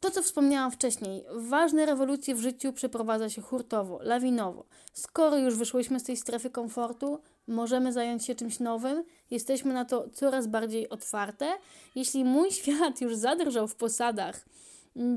To, 0.00 0.10
co 0.10 0.22
wspomniałam 0.22 0.70
wcześniej, 0.70 1.24
ważne 1.30 1.86
rewolucje 1.86 2.34
w 2.34 2.40
życiu 2.40 2.72
przeprowadza 2.72 3.30
się 3.30 3.42
hurtowo, 3.42 3.98
lawinowo. 4.02 4.66
Skoro 4.92 5.38
już 5.38 5.54
wyszłyśmy 5.54 6.00
z 6.00 6.04
tej 6.04 6.16
strefy 6.16 6.50
komfortu, 6.50 7.22
możemy 7.46 7.92
zająć 7.92 8.24
się 8.24 8.34
czymś 8.34 8.60
nowym, 8.60 9.04
jesteśmy 9.30 9.74
na 9.74 9.84
to 9.84 10.08
coraz 10.12 10.46
bardziej 10.46 10.88
otwarte. 10.88 11.52
Jeśli 11.94 12.24
mój 12.24 12.52
świat 12.60 13.00
już 13.00 13.16
zadrżał 13.16 13.68
w 13.68 13.76
posadach, 13.76 14.44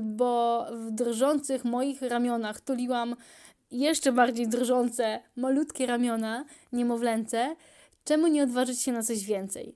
bo 0.02 0.66
w 0.72 0.90
drżących 0.90 1.64
moich 1.64 2.02
ramionach 2.02 2.60
tuliłam 2.60 3.16
jeszcze 3.70 4.12
bardziej 4.12 4.48
drżące, 4.48 5.22
malutkie 5.36 5.86
ramiona, 5.86 6.44
niemowlęce, 6.72 7.56
czemu 8.04 8.26
nie 8.26 8.42
odważyć 8.42 8.80
się 8.80 8.92
na 8.92 9.02
coś 9.02 9.24
więcej? 9.24 9.74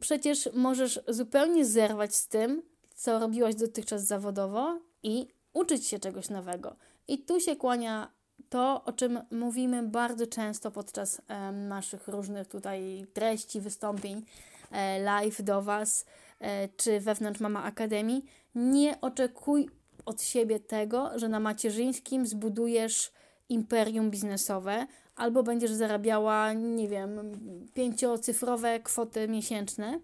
Przecież 0.00 0.48
możesz 0.54 1.00
zupełnie 1.08 1.64
zerwać 1.64 2.14
z 2.14 2.28
tym, 2.28 2.62
co 2.94 3.18
robiłaś 3.18 3.54
dotychczas 3.54 4.04
zawodowo 4.04 4.78
i 5.02 5.28
uczyć 5.52 5.86
się 5.86 5.98
czegoś 5.98 6.30
nowego. 6.30 6.76
I 7.08 7.18
tu 7.18 7.40
się 7.40 7.56
kłania 7.56 8.10
to, 8.48 8.84
o 8.84 8.92
czym 8.92 9.20
mówimy 9.30 9.82
bardzo 9.82 10.26
często 10.26 10.70
podczas 10.70 11.22
e, 11.28 11.52
naszych 11.52 12.08
różnych 12.08 12.48
tutaj 12.48 13.06
treści, 13.12 13.60
wystąpień 13.60 14.24
e, 14.70 15.00
live 15.00 15.42
do 15.42 15.62
Was, 15.62 16.06
e, 16.40 16.68
czy 16.68 17.00
wewnątrz 17.00 17.40
Mama 17.40 17.62
Akademii, 17.64 18.24
nie 18.54 19.00
oczekuj 19.00 19.68
od 20.04 20.22
siebie 20.22 20.60
tego, 20.60 21.18
że 21.18 21.28
na 21.28 21.40
macierzyńskim 21.40 22.26
zbudujesz 22.26 23.12
imperium 23.48 24.10
biznesowe 24.10 24.86
albo 25.16 25.42
będziesz 25.42 25.72
zarabiała, 25.72 26.52
nie 26.52 26.88
wiem, 26.88 27.32
pięciocyfrowe 27.74 28.80
kwoty 28.80 29.28
miesięczne, 29.28 30.00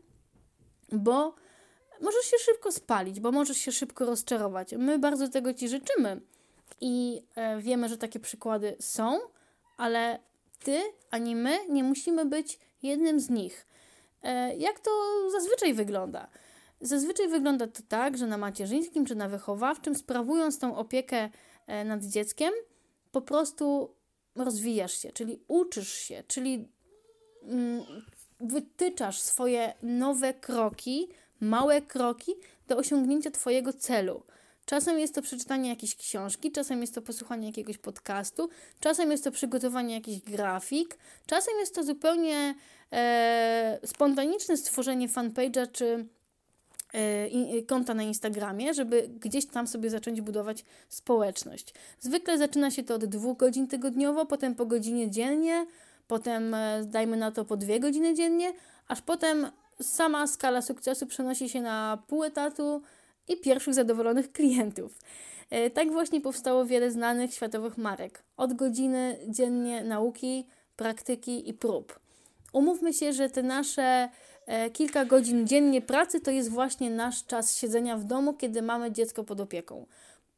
bo 0.92 1.34
możesz 2.00 2.24
się 2.24 2.36
szybko 2.38 2.72
spalić, 2.72 3.20
bo 3.20 3.32
możesz 3.32 3.56
się 3.56 3.72
szybko 3.72 4.06
rozczarować. 4.06 4.74
My 4.78 4.98
bardzo 4.98 5.28
tego 5.28 5.54
Ci 5.54 5.68
życzymy 5.68 6.20
i 6.80 7.22
e, 7.34 7.60
wiemy, 7.60 7.88
że 7.88 7.98
takie 7.98 8.20
przykłady 8.20 8.76
są, 8.80 9.20
ale 9.76 10.18
Ty 10.64 10.80
ani 11.10 11.36
my 11.36 11.58
nie 11.68 11.84
musimy 11.84 12.24
być 12.24 12.58
jednym 12.82 13.20
z 13.20 13.30
nich. 13.30 13.66
E, 14.22 14.56
jak 14.56 14.80
to 14.80 14.90
zazwyczaj 15.30 15.74
wygląda? 15.74 16.28
Zazwyczaj 16.80 17.28
wygląda 17.28 17.66
to 17.66 17.82
tak, 17.88 18.16
że 18.18 18.26
na 18.26 18.38
macierzyńskim 18.38 19.06
czy 19.06 19.14
na 19.14 19.28
wychowawczym, 19.28 19.94
sprawując 19.94 20.58
tą 20.58 20.76
opiekę 20.76 21.30
e, 21.66 21.84
nad 21.84 22.04
dzieckiem, 22.04 22.52
po 23.12 23.20
prostu 23.20 23.94
rozwijasz 24.34 24.92
się, 24.92 25.12
czyli 25.12 25.40
uczysz 25.48 25.92
się, 25.92 26.22
czyli 26.26 26.68
mm, 27.42 27.84
wytyczasz 28.40 29.20
swoje 29.20 29.74
nowe 29.82 30.34
kroki 30.34 31.08
małe 31.40 31.82
kroki 31.82 32.32
do 32.68 32.76
osiągnięcia 32.76 33.30
Twojego 33.30 33.72
celu. 33.72 34.22
Czasem 34.70 34.98
jest 34.98 35.14
to 35.14 35.22
przeczytanie 35.22 35.68
jakiejś 35.68 35.96
książki, 35.96 36.52
czasem 36.52 36.80
jest 36.80 36.94
to 36.94 37.02
posłuchanie 37.02 37.46
jakiegoś 37.46 37.78
podcastu, 37.78 38.48
czasem 38.80 39.10
jest 39.10 39.24
to 39.24 39.30
przygotowanie 39.30 39.94
jakichś 39.94 40.20
grafik, 40.20 40.98
czasem 41.26 41.54
jest 41.60 41.74
to 41.74 41.84
zupełnie 41.84 42.54
e, 42.92 43.78
spontaniczne 43.84 44.56
stworzenie 44.56 45.08
fanpage'a 45.08 45.72
czy 45.72 46.06
e, 46.92 47.62
konta 47.62 47.94
na 47.94 48.02
Instagramie, 48.02 48.74
żeby 48.74 49.08
gdzieś 49.20 49.46
tam 49.46 49.66
sobie 49.66 49.90
zacząć 49.90 50.20
budować 50.20 50.64
społeczność. 50.88 51.74
Zwykle 52.00 52.38
zaczyna 52.38 52.70
się 52.70 52.82
to 52.82 52.94
od 52.94 53.04
dwóch 53.04 53.38
godzin 53.38 53.66
tygodniowo, 53.66 54.26
potem 54.26 54.54
po 54.54 54.66
godzinie 54.66 55.10
dziennie, 55.10 55.66
potem 56.08 56.54
e, 56.54 56.82
dajmy 56.86 57.16
na 57.16 57.30
to 57.30 57.44
po 57.44 57.56
dwie 57.56 57.80
godziny 57.80 58.14
dziennie, 58.14 58.52
aż 58.88 59.02
potem 59.02 59.46
sama 59.82 60.26
skala 60.26 60.62
sukcesu 60.62 61.06
przenosi 61.06 61.48
się 61.48 61.60
na 61.60 62.02
pół 62.06 62.24
etatu 62.24 62.82
i 63.28 63.36
pierwszych 63.36 63.74
zadowolonych 63.74 64.32
klientów. 64.32 64.98
E, 65.50 65.70
tak 65.70 65.92
właśnie 65.92 66.20
powstało 66.20 66.66
wiele 66.66 66.90
znanych 66.90 67.34
światowych 67.34 67.78
marek. 67.78 68.22
Od 68.36 68.52
godziny 68.52 69.18
dziennie 69.28 69.84
nauki, 69.84 70.46
praktyki 70.76 71.48
i 71.48 71.54
prób. 71.54 72.00
Umówmy 72.52 72.92
się, 72.92 73.12
że 73.12 73.30
te 73.30 73.42
nasze 73.42 74.08
e, 74.46 74.70
kilka 74.70 75.04
godzin 75.04 75.46
dziennie 75.46 75.82
pracy 75.82 76.20
to 76.20 76.30
jest 76.30 76.50
właśnie 76.50 76.90
nasz 76.90 77.24
czas 77.26 77.56
siedzenia 77.56 77.96
w 77.96 78.04
domu, 78.04 78.34
kiedy 78.34 78.62
mamy 78.62 78.92
dziecko 78.92 79.24
pod 79.24 79.40
opieką. 79.40 79.86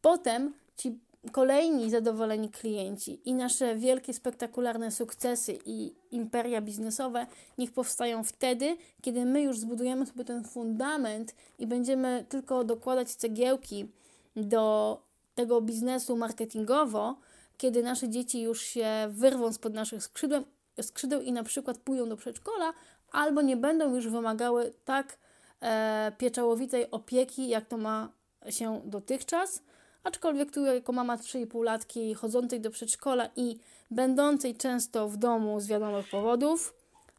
Potem 0.01 0.55
ci 0.77 0.99
kolejni 1.31 1.91
zadowoleni 1.91 2.51
klienci 2.51 3.21
i 3.25 3.35
nasze 3.35 3.77
wielkie, 3.77 4.15
spektakularne 4.15 4.91
sukcesy 4.91 5.59
i 5.67 5.95
imperia 6.11 6.61
biznesowe 6.61 7.27
niech 7.59 7.73
powstają 7.73 8.25
wtedy, 8.25 8.77
kiedy 9.03 9.25
my 9.25 9.43
już 9.43 9.59
zbudujemy 9.59 10.07
sobie 10.07 10.25
ten 10.25 10.45
fundament 10.45 11.35
i 11.59 11.67
będziemy 11.67 12.25
tylko 12.29 12.65
dokładać 12.65 13.15
cegiełki 13.15 13.89
do 14.37 14.99
tego 15.35 15.61
biznesu 15.61 16.17
marketingowo, 16.17 17.17
kiedy 17.57 17.83
nasze 17.83 18.09
dzieci 18.09 18.43
już 18.43 18.63
się 18.63 18.87
wyrwą 19.09 19.53
spod 19.53 19.75
naszych 19.75 20.03
skrzydeł, 20.03 20.45
skrzydeł 20.83 21.21
i 21.21 21.33
na 21.33 21.43
przykład 21.43 21.79
pójdą 21.79 22.09
do 22.09 22.17
przedszkola, 22.17 22.73
albo 23.13 23.43
nie 23.43 23.57
będą 23.57 23.95
już 23.95 24.09
wymagały 24.09 24.73
tak 24.85 25.19
e, 25.61 26.13
pieczałowitej 26.19 26.91
opieki, 26.91 27.49
jak 27.49 27.67
to 27.67 27.77
ma 27.77 28.09
się 28.49 28.81
dotychczas 28.85 29.63
Aczkolwiek 30.05 30.51
tu 30.51 30.65
jako 30.65 30.93
mama 30.93 31.17
3,5 31.17 31.65
latki 31.65 32.15
chodzącej 32.15 32.61
do 32.61 32.71
przedszkola 32.71 33.29
i 33.37 33.59
będącej 33.91 34.57
często 34.57 35.09
w 35.09 35.17
domu 35.17 35.61
z 35.61 35.67
wiadomych 35.67 36.11
powodów 36.11 36.75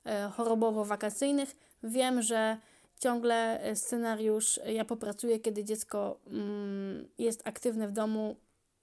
e, 0.06 0.30
chorobowo-wakacyjnych, 0.38 1.56
wiem, 1.84 2.22
że 2.22 2.58
ciągle 3.00 3.62
e, 3.62 3.76
scenariusz 3.76 4.58
e, 4.58 4.74
ja 4.74 4.86
popracuję, 4.86 5.40
kiedy 5.40 5.64
dziecko 5.64 6.20
mm, 6.28 7.08
jest 7.18 7.48
aktywne 7.48 7.88
w 7.88 7.92
domu, 7.92 8.36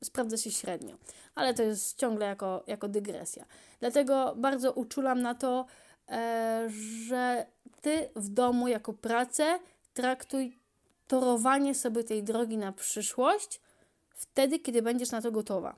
sprawdza 0.04 0.36
się 0.36 0.50
średnio. 0.50 0.96
Ale 1.34 1.54
to 1.54 1.62
jest 1.62 1.98
ciągle 1.98 2.26
jako, 2.26 2.62
jako 2.66 2.88
dygresja. 2.88 3.44
Dlatego 3.80 4.34
bardzo 4.36 4.72
uczulam 4.72 5.22
na 5.22 5.34
to, 5.34 5.66
że 7.06 7.46
ty 7.80 8.08
w 8.16 8.28
domu 8.28 8.68
jako 8.68 8.92
pracę 8.92 9.58
traktuj 9.94 10.58
torowanie 11.06 11.74
sobie 11.74 12.04
tej 12.04 12.22
drogi 12.22 12.58
na 12.58 12.72
przyszłość 12.72 13.60
wtedy, 14.20 14.58
kiedy 14.58 14.82
będziesz 14.82 15.10
na 15.10 15.22
to 15.22 15.32
gotowa. 15.32 15.76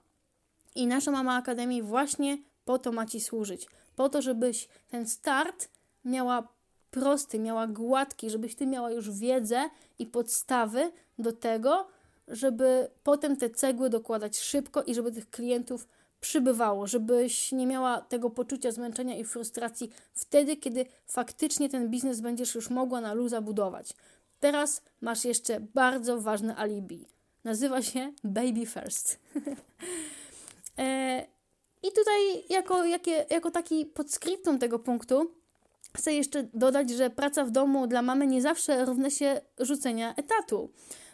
I 0.74 0.86
nasza 0.86 1.10
Mama 1.10 1.36
Akademii 1.36 1.82
właśnie 1.82 2.38
po 2.64 2.78
to 2.78 2.92
ma 2.92 3.06
Ci 3.06 3.20
służyć. 3.20 3.66
Po 3.96 4.08
to, 4.08 4.22
żebyś 4.22 4.68
ten 4.90 5.08
start 5.08 5.68
miała 6.04 6.48
prosty, 6.90 7.38
miała 7.38 7.66
gładki, 7.66 8.30
żebyś 8.30 8.54
Ty 8.54 8.66
miała 8.66 8.90
już 8.90 9.10
wiedzę 9.10 9.70
i 9.98 10.06
podstawy 10.06 10.92
do 11.18 11.32
tego, 11.32 11.88
żeby 12.28 12.90
potem 13.02 13.36
te 13.36 13.50
cegły 13.50 13.90
dokładać 13.90 14.38
szybko 14.38 14.82
i 14.82 14.94
żeby 14.94 15.12
tych 15.12 15.30
klientów 15.30 15.88
przybywało, 16.20 16.86
żebyś 16.86 17.52
nie 17.52 17.66
miała 17.66 18.00
tego 18.00 18.30
poczucia 18.30 18.72
zmęczenia 18.72 19.18
i 19.18 19.24
frustracji 19.24 19.90
wtedy, 20.12 20.56
kiedy 20.56 20.86
faktycznie 21.06 21.68
ten 21.68 21.88
biznes 21.88 22.20
będziesz 22.20 22.54
już 22.54 22.70
mogła 22.70 23.00
na 23.00 23.14
luza 23.14 23.40
budować. 23.40 23.94
Teraz 24.40 24.82
masz 25.00 25.24
jeszcze 25.24 25.60
bardzo 25.60 26.20
ważne 26.20 26.56
alibi 26.56 27.11
nazywa 27.44 27.82
się 27.82 28.12
Baby 28.24 28.66
First. 28.66 29.18
e, 30.78 31.26
I 31.82 31.88
tutaj, 31.88 32.44
jako, 32.48 32.84
jakie, 32.84 33.26
jako 33.30 33.50
taki 33.50 33.86
podskryptum 33.86 34.58
tego 34.58 34.78
punktu, 34.78 35.34
chcę 35.96 36.14
jeszcze 36.14 36.42
dodać, 36.54 36.90
że 36.90 37.10
praca 37.10 37.44
w 37.44 37.50
domu 37.50 37.86
dla 37.86 38.02
mamy 38.02 38.26
nie 38.26 38.42
zawsze 38.42 38.84
równa 38.84 39.10
się 39.10 39.40
rzucenia 39.58 40.14
etatu, 40.14 40.70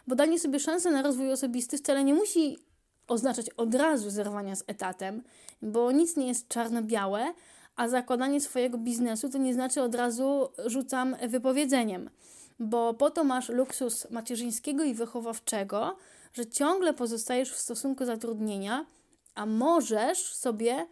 bo 0.07 0.15
danie 0.15 0.39
sobie 0.39 0.59
szansy 0.59 0.91
na 0.91 1.01
rozwój 1.01 1.31
osobisty 1.31 1.77
wcale 1.77 2.03
nie 2.03 2.13
musi 2.13 2.57
oznaczać 3.07 3.49
od 3.49 3.75
razu 3.75 4.09
zerwania 4.09 4.55
z 4.55 4.63
etatem, 4.67 5.23
bo 5.61 5.91
nic 5.91 6.17
nie 6.17 6.27
jest 6.27 6.47
czarno-białe, 6.47 7.33
a 7.75 7.87
zakładanie 7.87 8.41
swojego 8.41 8.77
biznesu 8.77 9.29
to 9.29 9.37
nie 9.37 9.53
znaczy 9.53 9.81
od 9.81 9.95
razu 9.95 10.49
rzucam 10.65 11.15
wypowiedzeniem, 11.27 12.09
bo 12.59 12.93
po 12.93 13.09
to 13.09 13.23
masz 13.23 13.49
luksus 13.49 14.11
macierzyńskiego 14.11 14.83
i 14.83 14.93
wychowawczego, 14.93 15.97
że 16.33 16.45
ciągle 16.45 16.93
pozostajesz 16.93 17.51
w 17.51 17.59
stosunku 17.59 18.05
zatrudnienia, 18.05 18.85
a 19.35 19.45
możesz 19.45 20.33
sobie, 20.33 20.87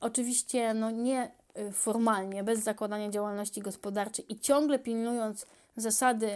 oczywiście 0.00 0.74
no 0.74 0.90
nie 0.90 1.30
y, 1.58 1.72
formalnie, 1.72 2.44
bez 2.44 2.60
zakładania 2.60 3.10
działalności 3.10 3.60
gospodarczej 3.60 4.32
i 4.32 4.40
ciągle 4.40 4.78
pilnując 4.78 5.46
zasady 5.76 6.26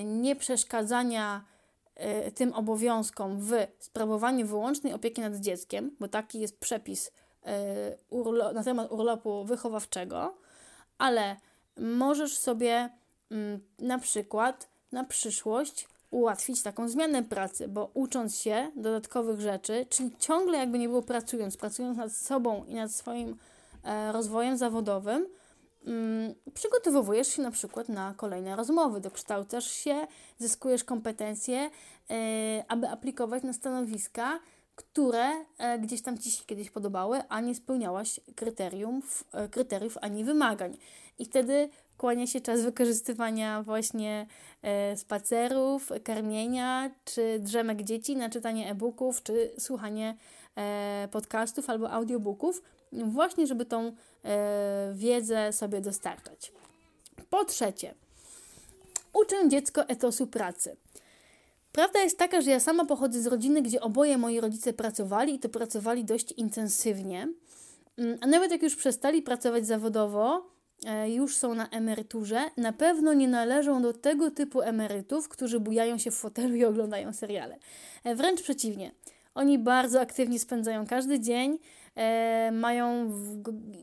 y, 0.00 0.04
nieprzeszkadzania 0.04 1.44
y, 2.26 2.32
tym 2.32 2.52
obowiązkom 2.52 3.40
w 3.40 3.52
sprawowaniu 3.80 4.46
wyłącznej 4.46 4.92
opieki 4.92 5.20
nad 5.20 5.36
dzieckiem, 5.36 5.96
bo 6.00 6.08
taki 6.08 6.40
jest 6.40 6.58
przepis 6.58 7.12
na 8.54 8.64
temat 8.64 8.92
urlopu 8.92 9.44
wychowawczego, 9.44 10.34
ale 10.98 11.36
możesz 11.76 12.38
sobie 12.38 12.90
mm, 13.30 13.60
na 13.78 13.98
przykład 13.98 14.68
na 14.92 15.04
przyszłość 15.04 15.88
ułatwić 16.14 16.62
taką 16.62 16.88
zmianę 16.88 17.22
pracy, 17.22 17.68
bo 17.68 17.90
ucząc 17.94 18.36
się 18.36 18.70
dodatkowych 18.76 19.40
rzeczy, 19.40 19.86
czyli 19.88 20.10
ciągle 20.18 20.58
jakby 20.58 20.78
nie 20.78 20.88
było 20.88 21.02
pracując, 21.02 21.56
pracując 21.56 21.98
nad 21.98 22.12
sobą 22.12 22.64
i 22.64 22.74
nad 22.74 22.92
swoim 22.92 23.36
e, 23.84 24.12
rozwojem 24.12 24.56
zawodowym, 24.56 25.26
mm, 25.86 26.34
przygotowujesz 26.54 27.28
się 27.28 27.42
na 27.42 27.50
przykład 27.50 27.88
na 27.88 28.14
kolejne 28.16 28.56
rozmowy, 28.56 29.00
dokształcasz 29.00 29.70
się, 29.70 30.06
zyskujesz 30.38 30.84
kompetencje, 30.84 31.70
e, 32.10 32.64
aby 32.68 32.88
aplikować 32.88 33.42
na 33.42 33.52
stanowiska, 33.52 34.40
które 34.74 35.30
e, 35.58 35.78
gdzieś 35.78 36.02
tam 36.02 36.18
Ci 36.18 36.30
się 36.30 36.44
kiedyś 36.44 36.70
podobały, 36.70 37.22
a 37.28 37.40
nie 37.40 37.54
spełniałaś 37.54 38.20
kryteriów, 38.36 39.24
e, 39.32 39.48
kryteriów 39.48 39.98
ani 40.00 40.24
wymagań. 40.24 40.76
I 41.18 41.24
wtedy 41.24 41.68
kłania 41.98 42.26
się 42.26 42.40
czas 42.40 42.62
wykorzystywania 42.62 43.62
właśnie 43.62 44.26
e, 44.62 44.96
spacerów, 44.96 45.90
karmienia, 46.04 46.90
czy 47.04 47.38
drzemek 47.40 47.82
dzieci 47.82 48.16
na 48.16 48.30
czytanie 48.30 48.70
e-booków, 48.70 49.22
czy 49.22 49.50
słuchanie 49.58 50.16
e, 50.56 51.08
podcastów 51.10 51.70
albo 51.70 51.90
audiobooków, 51.90 52.62
właśnie 52.92 53.46
żeby 53.46 53.66
tą 53.66 53.92
e, 54.24 54.92
wiedzę 54.94 55.52
sobie 55.52 55.80
dostarczać. 55.80 56.52
Po 57.30 57.44
trzecie, 57.44 57.94
uczę 59.12 59.48
dziecko 59.48 59.88
etosu 59.88 60.26
pracy. 60.26 60.76
Prawda 61.72 62.02
jest 62.02 62.18
taka, 62.18 62.40
że 62.40 62.50
ja 62.50 62.60
sama 62.60 62.84
pochodzę 62.84 63.20
z 63.22 63.26
rodziny, 63.26 63.62
gdzie 63.62 63.80
oboje 63.80 64.18
moi 64.18 64.40
rodzice 64.40 64.72
pracowali 64.72 65.34
i 65.34 65.38
to 65.38 65.48
pracowali 65.48 66.04
dość 66.04 66.32
intensywnie. 66.32 67.28
Mm, 67.98 68.18
a 68.20 68.26
nawet 68.26 68.50
jak 68.50 68.62
już 68.62 68.76
przestali 68.76 69.22
pracować 69.22 69.66
zawodowo, 69.66 70.53
już 71.06 71.36
są 71.36 71.54
na 71.54 71.68
emeryturze, 71.68 72.40
na 72.56 72.72
pewno 72.72 73.14
nie 73.14 73.28
należą 73.28 73.82
do 73.82 73.92
tego 73.92 74.30
typu 74.30 74.62
emerytów, 74.62 75.28
którzy 75.28 75.60
bujają 75.60 75.98
się 75.98 76.10
w 76.10 76.14
fotelu 76.14 76.54
i 76.54 76.64
oglądają 76.64 77.12
seriale. 77.12 77.58
E, 78.04 78.14
wręcz 78.14 78.42
przeciwnie. 78.42 78.92
Oni 79.34 79.58
bardzo 79.58 80.00
aktywnie 80.00 80.38
spędzają 80.38 80.86
każdy 80.86 81.20
dzień, 81.20 81.58
e, 81.96 82.52
mają 82.52 83.12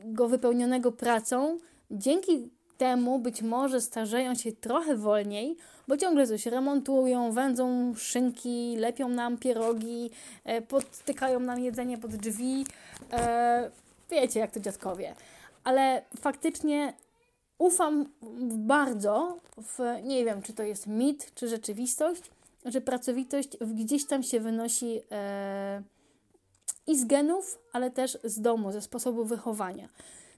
go 0.04 0.28
wypełnionego 0.28 0.92
pracą. 0.92 1.58
Dzięki 1.90 2.50
temu 2.78 3.18
być 3.18 3.42
może 3.42 3.80
starzeją 3.80 4.34
się 4.34 4.52
trochę 4.52 4.96
wolniej, 4.96 5.56
bo 5.88 5.96
ciągle 5.96 6.26
coś 6.26 6.46
remontują, 6.46 7.32
wędzą 7.32 7.94
szynki, 7.94 8.76
lepią 8.78 9.08
nam 9.08 9.38
pierogi, 9.38 10.10
e, 10.44 10.62
podtykają 10.62 11.40
nam 11.40 11.60
jedzenie 11.60 11.98
pod 11.98 12.10
drzwi. 12.16 12.66
E, 13.12 13.70
wiecie, 14.10 14.40
jak 14.40 14.50
to 14.50 14.60
dziadkowie. 14.60 15.14
Ale 15.64 16.04
faktycznie 16.20 16.92
ufam 17.58 18.12
bardzo 18.58 19.40
w, 19.56 19.78
nie 20.02 20.24
wiem, 20.24 20.42
czy 20.42 20.52
to 20.52 20.62
jest 20.62 20.86
mit, 20.86 21.34
czy 21.34 21.48
rzeczywistość, 21.48 22.30
że 22.64 22.80
pracowitość 22.80 23.56
gdzieś 23.56 24.06
tam 24.06 24.22
się 24.22 24.40
wynosi 24.40 25.00
e, 25.10 25.82
i 26.86 26.98
z 26.98 27.04
genów, 27.04 27.58
ale 27.72 27.90
też 27.90 28.18
z 28.24 28.40
domu, 28.40 28.72
ze 28.72 28.82
sposobu 28.82 29.24
wychowania. 29.24 29.88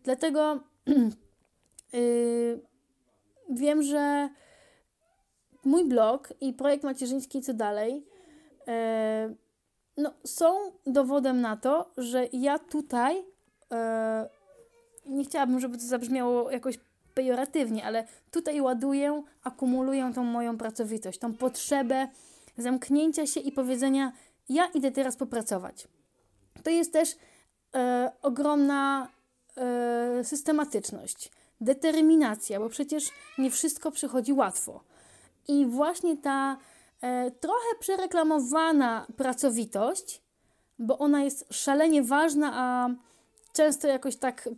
Dlatego 0.04 0.60
yy, 1.92 2.60
wiem, 3.60 3.82
że 3.82 4.28
mój 5.64 5.84
blog 5.84 6.32
i 6.40 6.52
projekt 6.52 6.84
macierzyński 6.84 7.42
Co 7.42 7.54
Dalej 7.54 8.06
e, 8.68 9.34
no, 9.96 10.14
są 10.24 10.72
dowodem 10.86 11.40
na 11.40 11.56
to, 11.56 11.90
że 11.96 12.28
ja 12.32 12.58
tutaj 12.58 13.24
e, 13.72 14.28
nie 15.06 15.24
chciałabym, 15.24 15.60
żeby 15.60 15.78
to 15.78 15.84
zabrzmiało 15.84 16.50
jakoś 16.50 16.78
pejoratywnie, 17.14 17.84
ale 17.84 18.06
tutaj 18.30 18.60
ładuję, 18.60 19.22
akumuluję 19.42 20.12
tą 20.14 20.24
moją 20.24 20.58
pracowitość, 20.58 21.18
tą 21.18 21.34
potrzebę 21.34 22.08
zamknięcia 22.58 23.26
się 23.26 23.40
i 23.40 23.52
powiedzenia: 23.52 24.12
Ja 24.48 24.66
idę 24.66 24.90
teraz 24.90 25.16
popracować. 25.16 25.88
To 26.62 26.70
jest 26.70 26.92
też 26.92 27.16
e, 27.74 28.12
ogromna 28.22 29.08
e, 29.56 30.24
systematyczność, 30.24 31.30
determinacja, 31.60 32.60
bo 32.60 32.68
przecież 32.68 33.10
nie 33.38 33.50
wszystko 33.50 33.90
przychodzi 33.90 34.32
łatwo. 34.32 34.84
I 35.48 35.66
właśnie 35.66 36.16
ta 36.16 36.56
e, 37.00 37.30
trochę 37.30 37.78
przereklamowana 37.80 39.06
pracowitość, 39.16 40.22
bo 40.78 40.98
ona 40.98 41.24
jest 41.24 41.54
szalenie 41.54 42.02
ważna, 42.02 42.52
a 42.54 42.88
często 43.52 43.88
jakoś 43.88 44.16
tak 44.16 44.48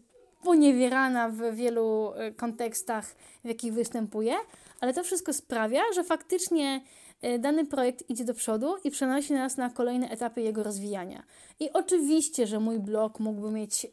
poniewierana 0.47 1.29
w 1.29 1.55
wielu 1.55 2.13
e, 2.15 2.33
kontekstach, 2.33 3.17
w 3.45 3.49
jakich 3.49 3.73
występuje, 3.73 4.35
ale 4.81 4.95
to 4.95 5.05
wszystko 5.05 5.33
sprawia, 5.33 5.83
że 5.95 6.05
faktycznie 6.05 6.81
e, 7.23 7.39
dany 7.39 7.67
projekt 7.67 8.11
idzie 8.11 8.25
do 8.25 8.35
przodu 8.35 8.77
i 8.85 8.91
przenosi 8.91 9.33
nas 9.33 9.57
na 9.57 9.71
kolejne 9.71 10.11
etapy 10.11 10.43
jego 10.43 10.63
rozwijania. 10.63 11.23
I 11.61 11.73
oczywiście, 11.73 12.47
że 12.47 12.61
mój 12.61 12.79
blog 12.79 13.21
mógłby 13.21 13.51
mieć 13.51 13.85
e, 13.85 13.89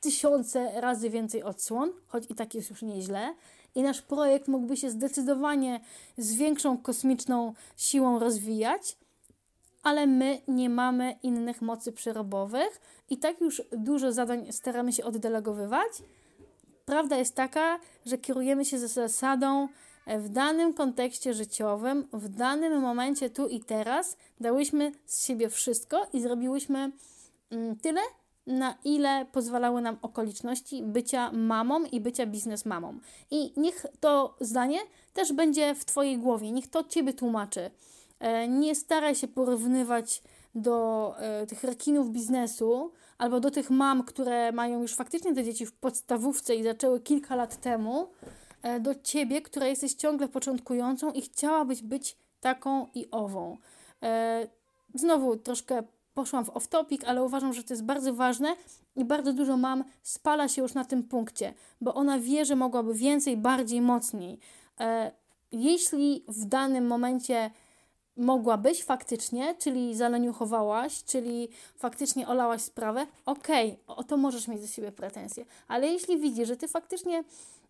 tysiące 0.00 0.80
razy 0.80 1.10
więcej 1.10 1.42
odsłon, 1.42 1.92
choć 2.06 2.24
i 2.30 2.34
tak 2.34 2.54
jest 2.54 2.70
już 2.70 2.82
nieźle, 2.82 3.34
i 3.74 3.82
nasz 3.82 4.02
projekt 4.02 4.48
mógłby 4.48 4.76
się 4.76 4.90
zdecydowanie 4.90 5.80
z 6.18 6.34
większą 6.34 6.78
kosmiczną 6.78 7.54
siłą 7.76 8.18
rozwijać, 8.18 8.96
ale 9.86 10.06
my 10.06 10.40
nie 10.48 10.70
mamy 10.70 11.18
innych 11.22 11.62
mocy 11.62 11.92
przerobowych 11.92 12.80
i 13.10 13.18
tak 13.18 13.40
już 13.40 13.62
dużo 13.72 14.12
zadań 14.12 14.52
staramy 14.52 14.92
się 14.92 15.04
oddelegowywać. 15.04 15.88
Prawda 16.84 17.16
jest 17.16 17.34
taka, 17.34 17.78
że 18.06 18.18
kierujemy 18.18 18.64
się 18.64 18.78
zasadą 18.78 19.68
e, 20.06 20.18
w 20.18 20.28
danym 20.28 20.74
kontekście 20.74 21.34
życiowym, 21.34 22.08
w 22.12 22.28
danym 22.28 22.80
momencie 22.80 23.30
tu 23.30 23.48
i 23.48 23.60
teraz 23.60 24.16
dałyśmy 24.40 24.92
z 25.04 25.26
siebie 25.26 25.50
wszystko 25.50 26.06
i 26.12 26.20
zrobiłyśmy 26.20 26.92
mm, 27.50 27.76
tyle, 27.76 28.00
na 28.46 28.74
ile 28.84 29.26
pozwalały 29.32 29.82
nam 29.82 29.98
okoliczności 30.02 30.82
bycia 30.82 31.32
mamą 31.32 31.84
i 31.84 32.00
bycia 32.00 32.26
biznesmamą. 32.26 32.98
I 33.30 33.52
niech 33.56 33.86
to 34.00 34.36
zdanie 34.40 34.78
też 35.14 35.32
będzie 35.32 35.74
w 35.74 35.84
Twojej 35.84 36.18
głowie, 36.18 36.52
niech 36.52 36.70
to 36.70 36.84
Ciebie 36.84 37.12
tłumaczy. 37.12 37.70
E, 38.18 38.48
nie 38.48 38.74
staraj 38.74 39.14
się 39.14 39.28
porównywać 39.28 40.22
do 40.54 41.14
e, 41.18 41.46
tych 41.46 41.64
rekinów 41.64 42.10
biznesu 42.10 42.92
albo 43.18 43.40
do 43.40 43.50
tych 43.50 43.70
mam, 43.70 44.04
które 44.04 44.52
mają 44.52 44.82
już 44.82 44.94
faktycznie 44.94 45.34
te 45.34 45.44
dzieci 45.44 45.66
w 45.66 45.72
podstawówce 45.72 46.56
i 46.56 46.62
zaczęły 46.62 47.00
kilka 47.00 47.36
lat 47.36 47.60
temu, 47.60 48.08
e, 48.62 48.80
do 48.80 48.94
Ciebie, 48.94 49.42
która 49.42 49.66
jesteś 49.66 49.94
ciągle 49.94 50.28
początkującą 50.28 51.12
i 51.12 51.22
chciałabyś 51.22 51.82
być 51.82 52.16
taką 52.40 52.86
i 52.94 53.10
ową. 53.10 53.56
Znowu 54.94 55.36
troszkę 55.36 55.82
poszłam 56.14 56.44
w 56.44 56.48
off-topic, 56.48 57.04
ale 57.06 57.24
uważam, 57.24 57.52
że 57.52 57.62
to 57.62 57.74
jest 57.74 57.84
bardzo 57.84 58.14
ważne 58.14 58.56
i 58.96 59.04
bardzo 59.04 59.32
dużo 59.32 59.56
mam 59.56 59.84
spala 60.02 60.48
się 60.48 60.62
już 60.62 60.74
na 60.74 60.84
tym 60.84 61.02
punkcie, 61.02 61.54
bo 61.80 61.94
ona 61.94 62.18
wie, 62.18 62.44
że 62.44 62.56
mogłaby 62.56 62.94
więcej, 62.94 63.36
bardziej, 63.36 63.80
mocniej. 63.80 64.38
Jeśli 65.52 66.24
w 66.28 66.44
danym 66.44 66.86
momencie 66.86 67.50
mogłabyś 68.16 68.84
faktycznie, 68.84 69.54
czyli 69.54 69.94
zaleniuchowałaś, 69.94 71.04
czyli 71.04 71.48
faktycznie 71.76 72.28
olałaś 72.28 72.62
sprawę, 72.62 73.06
okej, 73.26 73.78
okay, 73.86 73.96
o 73.96 74.04
to 74.04 74.16
możesz 74.16 74.48
mieć 74.48 74.60
do 74.60 74.66
siebie 74.66 74.92
pretensje. 74.92 75.44
Ale 75.68 75.86
jeśli 75.88 76.18
widzisz, 76.18 76.48
że 76.48 76.56
ty 76.56 76.68
faktycznie 76.68 77.24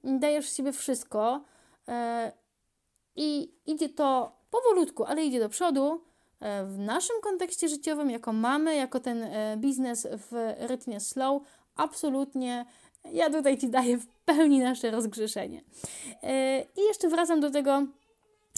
dajesz 0.05 0.49
z 0.49 0.57
siebie 0.57 0.73
wszystko 0.73 1.41
e, 1.89 2.33
i 3.17 3.53
idzie 3.67 3.89
to 3.89 4.33
powolutku, 4.51 5.05
ale 5.05 5.25
idzie 5.25 5.41
do 5.41 5.49
przodu. 5.49 6.01
E, 6.41 6.65
w 6.65 6.79
naszym 6.79 7.17
kontekście 7.23 7.69
życiowym, 7.69 8.11
jako 8.11 8.33
mamy, 8.33 8.77
jako 8.77 9.01
ten 9.01 9.23
e, 9.23 9.57
biznes 9.57 10.09
w 10.11 10.55
rytmie 10.59 11.01
slow, 11.01 11.43
absolutnie 11.77 12.67
ja 13.13 13.31
tutaj 13.31 13.59
Ci 13.59 13.69
daję 13.69 13.99
w 13.99 14.07
pełni 14.07 14.59
nasze 14.59 14.91
rozgrzeszenie. 14.91 15.65
I 16.77 16.81
jeszcze 16.81 17.09
wracam 17.09 17.41
do 17.41 17.51
tego 17.51 17.83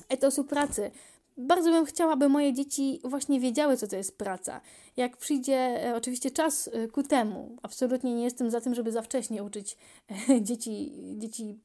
etosu 0.08 0.44
pracy. 0.44 0.90
Bardzo 1.38 1.70
bym 1.70 1.84
chciała, 1.84 2.16
by 2.16 2.28
moje 2.28 2.52
dzieci 2.52 3.00
właśnie 3.04 3.40
wiedziały, 3.40 3.76
co 3.76 3.88
to 3.88 3.96
jest 3.96 4.18
praca. 4.18 4.60
Jak 4.96 5.16
przyjdzie 5.16 5.92
oczywiście 5.96 6.30
czas 6.30 6.70
ku 6.92 7.02
temu, 7.02 7.56
absolutnie 7.62 8.14
nie 8.14 8.24
jestem 8.24 8.50
za 8.50 8.60
tym, 8.60 8.74
żeby 8.74 8.92
za 8.92 9.02
wcześnie 9.02 9.42
uczyć 9.42 9.76
dzieci, 10.40 10.92
dzieci 11.16 11.58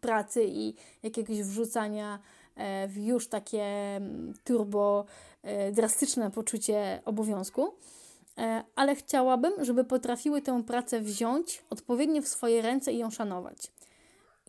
pracy 0.00 0.44
i 0.48 0.74
jakiegoś 1.02 1.42
wrzucania 1.42 2.18
w 2.88 2.96
już 2.96 3.28
takie 3.28 3.62
mm, 3.96 4.34
turbo 4.44 5.04
E, 5.42 5.72
drastyczne 5.72 6.30
poczucie 6.30 7.02
obowiązku, 7.04 7.74
e, 8.38 8.64
ale 8.76 8.94
chciałabym, 8.94 9.64
żeby 9.64 9.84
potrafiły 9.84 10.42
tę 10.42 10.62
pracę 10.62 11.00
wziąć 11.00 11.62
odpowiednio 11.70 12.22
w 12.22 12.28
swoje 12.28 12.62
ręce 12.62 12.92
i 12.92 12.98
ją 12.98 13.10
szanować. 13.10 13.72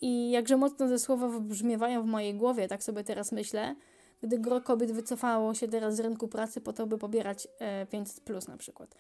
I 0.02 0.32
jakże 0.32 0.58
mocno 0.58 0.88
te 0.88 1.00
słowa 1.00 1.28
wybrzmiewają 1.28 2.04
w 2.04 2.06
mojej 2.06 2.34
głowie, 2.34 2.68
tak 2.68 2.84
sobie 2.84 3.04
teraz 3.04 3.32
myślę, 3.32 3.76
gdy 4.22 4.40
gro 4.40 4.62
kobiet 4.62 4.92
wycofało 4.92 5.54
się 5.54 5.68
teraz 5.68 5.96
z 5.96 6.00
rynku 6.00 6.28
pracy 6.28 6.62
po 6.62 6.74
to, 6.74 6.88
by 6.88 6.98
pobierać 6.98 7.48
500 7.90 8.18
e, 8.18 8.22
plus 8.22 8.48
na 8.48 8.58
przykład. 8.58 8.96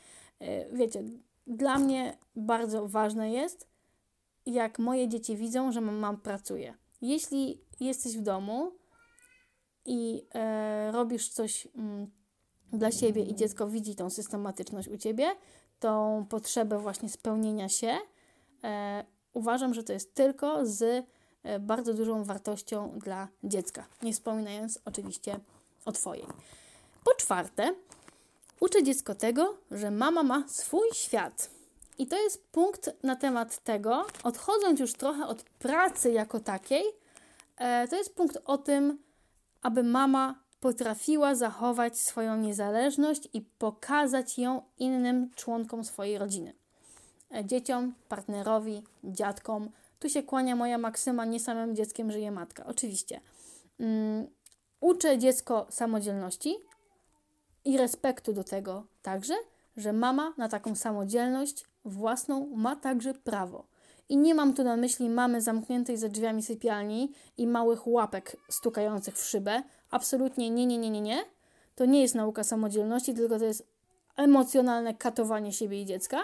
Wiecie, 0.72 1.04
dla 1.48 1.80
mnie 1.80 2.18
bardzo 2.36 2.88
ważne 2.88 3.32
jest, 3.32 3.68
jak 4.46 4.80
moje 4.80 5.08
dzieci 5.08 5.36
widzą, 5.36 5.72
że 5.72 5.82
mam 5.82 6.22
pracuje. 6.22 6.74
Jeśli 7.02 7.62
jesteś 7.80 8.18
w 8.18 8.22
domu, 8.22 8.80
i 9.90 10.26
e, 10.34 10.92
robisz 10.92 11.30
coś 11.30 11.68
mm, 11.76 12.12
dla 12.74 12.92
siebie 12.92 13.24
i 13.24 13.36
dziecko 13.36 13.68
widzi 13.68 13.96
tą 13.96 14.10
systematyczność 14.10 14.88
u 14.88 14.98
ciebie, 14.98 15.28
tą 15.80 16.26
potrzebę 16.30 16.80
właśnie 16.80 17.10
spełnienia 17.10 17.70
się, 17.70 17.98
e, 18.64 19.06
uważam, 19.34 19.74
że 19.74 19.84
to 19.84 19.94
jest 19.94 20.16
tylko 20.16 20.66
z 20.66 20.82
e, 20.82 21.04
bardzo 21.60 21.94
dużą 21.94 22.24
wartością 22.24 23.00
dla 23.00 23.28
dziecka. 23.44 23.86
Nie 24.02 24.14
wspominając 24.14 24.80
oczywiście 24.86 25.40
o 25.86 25.92
Twojej. 25.92 26.26
Po 27.04 27.14
czwarte, 27.16 27.74
uczę 28.60 28.84
dziecko 28.84 29.16
tego, 29.16 29.58
że 29.72 29.92
mama 29.92 30.24
ma 30.24 30.48
swój 30.48 30.88
świat. 30.94 31.50
I 31.98 32.08
to 32.08 32.24
jest 32.24 32.48
punkt 32.52 32.90
na 33.04 33.16
temat 33.16 33.64
tego, 33.64 34.06
odchodząc 34.24 34.80
już 34.80 34.94
trochę 34.94 35.28
od 35.28 35.44
pracy 35.44 36.12
jako 36.12 36.40
takiej, 36.40 36.84
e, 37.58 37.88
to 37.88 37.96
jest 37.96 38.16
punkt 38.16 38.38
o 38.46 38.58
tym, 38.58 39.00
aby 39.62 39.84
mama 39.84 40.36
potrafiła 40.60 41.36
zachować 41.36 42.00
swoją 42.00 42.38
niezależność 42.38 43.30
i 43.34 43.42
pokazać 43.42 44.38
ją 44.40 44.62
innym 44.78 45.30
członkom 45.36 45.84
swojej 45.84 46.18
rodziny. 46.18 46.54
E, 47.36 47.46
dzieciom, 47.46 47.94
partnerowi, 48.10 48.84
dziadkom. 49.04 49.70
Tu 50.00 50.10
się 50.10 50.24
kłania 50.24 50.56
moja 50.56 50.78
maksyma, 50.78 51.26
nie 51.26 51.40
samym 51.40 51.76
dzieckiem 51.76 52.12
żyje 52.12 52.32
matka. 52.32 52.66
Oczywiście. 52.66 53.22
Um, 53.80 54.28
uczę 54.80 55.18
dziecko 55.18 55.68
samodzielności 55.70 56.56
i 57.66 57.78
respektu 57.78 58.34
do 58.34 58.44
tego 58.44 58.86
także, 59.02 59.34
że 59.78 59.94
mama 59.94 60.34
na 60.38 60.50
taką 60.50 60.76
samodzielność 60.76 61.66
własną 61.86 62.56
ma 62.56 62.76
także 62.76 63.14
prawo. 63.14 63.68
I 64.10 64.18
nie 64.18 64.36
mam 64.36 64.54
tu 64.54 64.64
na 64.64 64.78
myśli 64.78 65.10
mamy 65.10 65.42
zamkniętej 65.42 65.98
za 65.98 66.10
drzwiami 66.10 66.44
sypialni 66.44 67.12
i 67.38 67.48
małych 67.48 67.88
łapek 67.88 68.38
stukających 68.50 69.18
w 69.18 69.26
szybę. 69.26 69.64
Absolutnie 69.92 70.50
nie, 70.50 70.66
nie, 70.66 70.78
nie, 70.78 70.90
nie, 70.90 71.02
nie. 71.02 71.24
To 71.76 71.86
nie 71.86 72.02
jest 72.02 72.16
nauka 72.16 72.44
samodzielności, 72.44 73.14
tylko 73.14 73.40
to 73.40 73.46
jest 73.46 73.68
emocjonalne 74.16 74.94
katowanie 74.94 75.54
siebie 75.54 75.82
i 75.82 75.86
dziecka. 75.86 76.22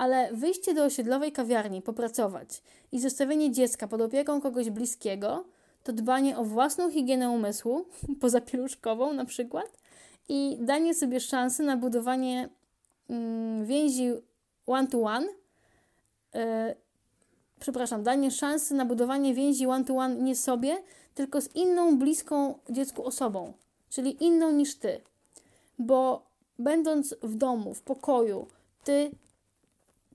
Ale 0.00 0.32
wyjście 0.32 0.74
do 0.74 0.84
osiedlowej 0.84 1.32
kawiarni, 1.32 1.82
popracować 1.82 2.62
i 2.92 3.00
zostawienie 3.00 3.52
dziecka 3.52 3.88
pod 3.88 4.00
opieką 4.00 4.40
kogoś 4.40 4.70
bliskiego, 4.70 5.44
to 5.84 5.92
dbanie 5.92 6.38
o 6.38 6.44
własną 6.44 6.90
higienę 6.90 7.30
umysłu, 7.30 7.86
pozapieluszkową 8.20 9.12
na 9.12 9.24
przykład, 9.24 9.66
i 10.28 10.58
danie 10.60 10.94
sobie 10.94 11.20
szansy 11.20 11.62
na 11.62 11.76
budowanie 11.76 12.48
mm, 13.10 13.66
więzi 13.66 14.12
one-to-one, 14.66 15.26
yy, 16.34 16.40
przepraszam, 17.60 18.02
danie 18.02 18.30
szansy 18.30 18.74
na 18.74 18.84
budowanie 18.84 19.34
więzi 19.34 19.66
one-to-one 19.66 20.14
nie 20.14 20.36
sobie, 20.36 20.82
tylko 21.14 21.40
z 21.40 21.56
inną 21.56 21.98
bliską 21.98 22.58
dziecku 22.70 23.04
osobą, 23.04 23.52
czyli 23.90 24.24
inną 24.24 24.52
niż 24.52 24.76
ty. 24.76 25.00
Bo 25.78 26.26
będąc 26.58 27.14
w 27.22 27.34
domu, 27.34 27.74
w 27.74 27.82
pokoju, 27.82 28.46
ty, 28.84 29.10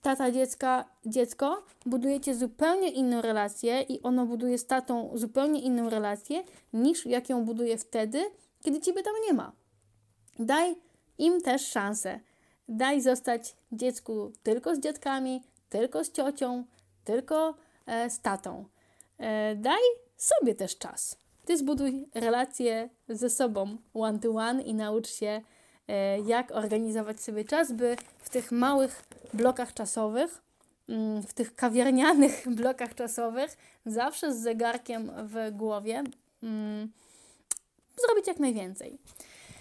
tata 0.05 0.31
dziecka, 0.31 0.85
dziecko, 1.05 1.63
budujecie 1.85 2.35
zupełnie 2.35 2.89
inną 2.89 3.21
relację 3.21 3.81
i 3.81 4.01
ono 4.01 4.25
buduje 4.25 4.57
z 4.57 4.65
tatą 4.65 5.11
zupełnie 5.13 5.61
inną 5.61 5.89
relację 5.89 6.43
niż 6.73 7.05
jak 7.05 7.29
ją 7.29 7.45
buduje 7.45 7.77
wtedy, 7.77 8.25
kiedy 8.63 8.79
ciebie 8.79 9.03
tam 9.03 9.13
nie 9.27 9.33
ma. 9.33 9.51
Daj 10.39 10.75
im 11.17 11.41
też 11.41 11.67
szansę. 11.67 12.19
Daj 12.69 13.01
zostać 13.01 13.55
dziecku 13.71 14.31
tylko 14.43 14.75
z 14.75 14.79
dziadkami, 14.79 15.43
tylko 15.69 16.03
z 16.03 16.11
ciocią, 16.11 16.63
tylko 17.03 17.55
e, 17.85 18.09
z 18.09 18.19
tatą. 18.19 18.65
E, 19.17 19.55
daj 19.55 19.81
sobie 20.17 20.55
też 20.55 20.77
czas. 20.77 21.17
Ty 21.45 21.57
zbuduj 21.57 22.07
relacje 22.13 22.89
ze 23.09 23.29
sobą 23.29 23.77
one 23.93 24.19
to 24.19 24.29
one 24.29 24.61
i 24.61 24.73
naucz 24.73 25.07
się, 25.07 25.41
e, 25.87 26.19
jak 26.19 26.51
organizować 26.51 27.21
sobie 27.21 27.45
czas, 27.45 27.71
by 27.71 27.95
w 28.17 28.29
tych 28.29 28.51
małych 28.51 29.03
blokach 29.35 29.73
czasowych, 29.73 30.41
mm, 30.89 31.23
w 31.23 31.33
tych 31.33 31.55
kawiarnianych 31.55 32.45
blokach 32.59 32.95
czasowych, 32.95 33.57
zawsze 33.85 34.33
z 34.33 34.37
zegarkiem 34.37 35.11
w 35.23 35.51
głowie, 35.51 36.03
mm, 36.43 36.91
zrobić 38.07 38.27
jak 38.27 38.39
najwięcej. 38.39 38.97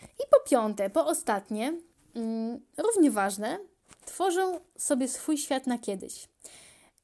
I 0.03 0.23
po 0.31 0.51
piąte, 0.51 0.91
po 0.91 1.07
ostatnie, 1.07 1.75
mm, 2.15 2.61
równie 2.77 3.11
ważne, 3.11 3.59
tworzę 4.05 4.61
sobie 4.79 5.09
swój 5.09 5.39
świat 5.39 5.67
na 5.67 5.79
kiedyś. 5.79 6.29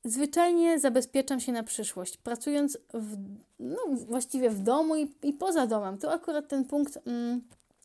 Zwyczajnie 0.05 0.79
zabezpieczam 0.79 1.41
się 1.41 1.53
na 1.53 1.63
przyszłość, 1.63 2.17
pracując 2.17 2.79
w, 2.95 3.17
no, 3.59 3.79
właściwie 4.07 4.51
w 4.51 4.63
domu 4.63 4.97
i, 4.97 5.13
i 5.23 5.33
poza 5.33 5.67
domem. 5.67 5.99
Tu 5.99 6.09
akurat 6.09 6.49
ten 6.49 6.65
punkt 6.65 6.99
mm, 7.07 7.41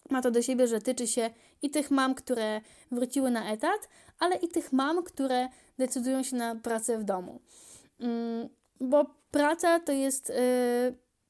ma 0.09 0.21
to 0.21 0.31
do 0.31 0.41
siebie, 0.41 0.67
że 0.67 0.81
tyczy 0.81 1.07
się 1.07 1.29
i 1.61 1.69
tych 1.69 1.91
mam, 1.91 2.15
które 2.15 2.61
wróciły 2.91 3.31
na 3.31 3.51
etat, 3.51 3.89
ale 4.19 4.35
i 4.35 4.47
tych 4.47 4.73
mam, 4.73 5.03
które 5.03 5.49
decydują 5.77 6.23
się 6.23 6.35
na 6.35 6.55
pracę 6.55 6.97
w 6.97 7.03
domu. 7.03 7.39
Mm, 7.99 8.49
bo 8.79 9.05
praca 9.31 9.79
to 9.79 9.91
jest 9.91 10.29
y, 10.29 10.33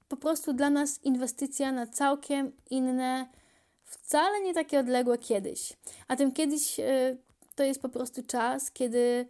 po 0.08 0.18
prostu 0.18 0.54
dla 0.54 0.70
nas 0.70 1.04
inwestycja 1.04 1.72
na 1.72 1.88
całkiem 1.88 2.52
inne, 2.70 3.28
wcale 3.84 4.42
nie 4.42 4.54
takie 4.54 4.80
odległe 4.80 5.18
kiedyś. 5.18 5.74
A 6.08 6.16
tym 6.16 6.32
kiedyś 6.32 6.80
y, 6.80 7.18
to 7.56 7.64
jest 7.64 7.82
po 7.82 7.90
prostu 7.90 8.24
czas, 8.24 8.72
kiedy 8.72 9.28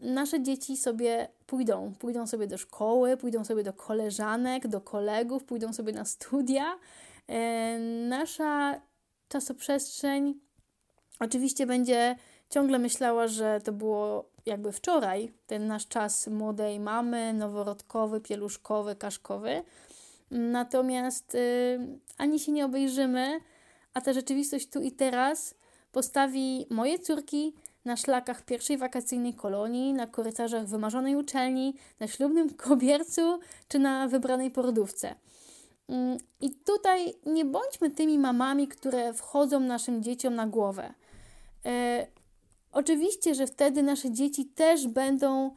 nasze 0.00 0.42
dzieci 0.42 0.76
sobie 0.76 1.28
pójdą. 1.46 1.92
Pójdą 1.98 2.26
sobie 2.26 2.46
do 2.46 2.58
szkoły, 2.58 3.16
pójdą 3.16 3.44
sobie 3.44 3.62
do 3.62 3.72
koleżanek, 3.72 4.68
do 4.68 4.80
kolegów, 4.80 5.44
pójdą 5.44 5.72
sobie 5.72 5.92
na 5.92 6.04
studia. 6.04 6.78
E, 7.28 7.78
nasza 8.08 8.80
czasoprzestrzeń 9.28 10.40
oczywiście 11.20 11.66
będzie 11.66 12.16
ciągle 12.50 12.78
myślała, 12.78 13.28
że 13.28 13.60
to 13.64 13.72
było 13.72 14.30
jakby 14.46 14.72
wczoraj, 14.72 15.32
ten 15.46 15.66
nasz 15.66 15.88
czas 15.88 16.26
młodej 16.26 16.80
mamy, 16.80 17.32
noworodkowy, 17.32 18.20
pieluszkowy, 18.20 18.96
kaszkowy. 18.96 19.62
Natomiast 20.30 21.34
y, 21.34 21.78
ani 22.18 22.40
się 22.40 22.52
nie 22.52 22.64
obejrzymy, 22.64 23.40
a 23.94 24.00
ta 24.00 24.12
rzeczywistość 24.12 24.68
tu 24.70 24.80
i 24.80 24.92
teraz 24.92 25.54
postawi 25.92 26.66
moje 26.70 26.98
córki 26.98 27.54
na 27.84 27.96
szlakach 27.96 28.42
pierwszej 28.42 28.78
wakacyjnej 28.78 29.34
kolonii, 29.34 29.92
na 29.92 30.06
korytarzach 30.06 30.66
wymarzonej 30.66 31.16
uczelni, 31.16 31.74
na 32.00 32.06
ślubnym 32.06 32.54
kobiercu 32.54 33.40
czy 33.68 33.78
na 33.78 34.08
wybranej 34.08 34.50
porodówce. 34.50 35.14
Mm, 35.88 36.18
I 36.40 36.50
tutaj 36.50 37.14
nie 37.26 37.44
bądźmy 37.44 37.90
tymi 37.90 38.18
mamami, 38.18 38.68
które 38.68 39.12
wchodzą 39.12 39.60
naszym 39.60 40.02
dzieciom 40.02 40.34
na 40.34 40.46
głowę. 40.46 40.94
E, 41.66 42.06
oczywiście, 42.72 43.34
że 43.34 43.46
wtedy 43.46 43.82
nasze 43.82 44.12
dzieci 44.12 44.44
też 44.44 44.88
będą 44.88 45.54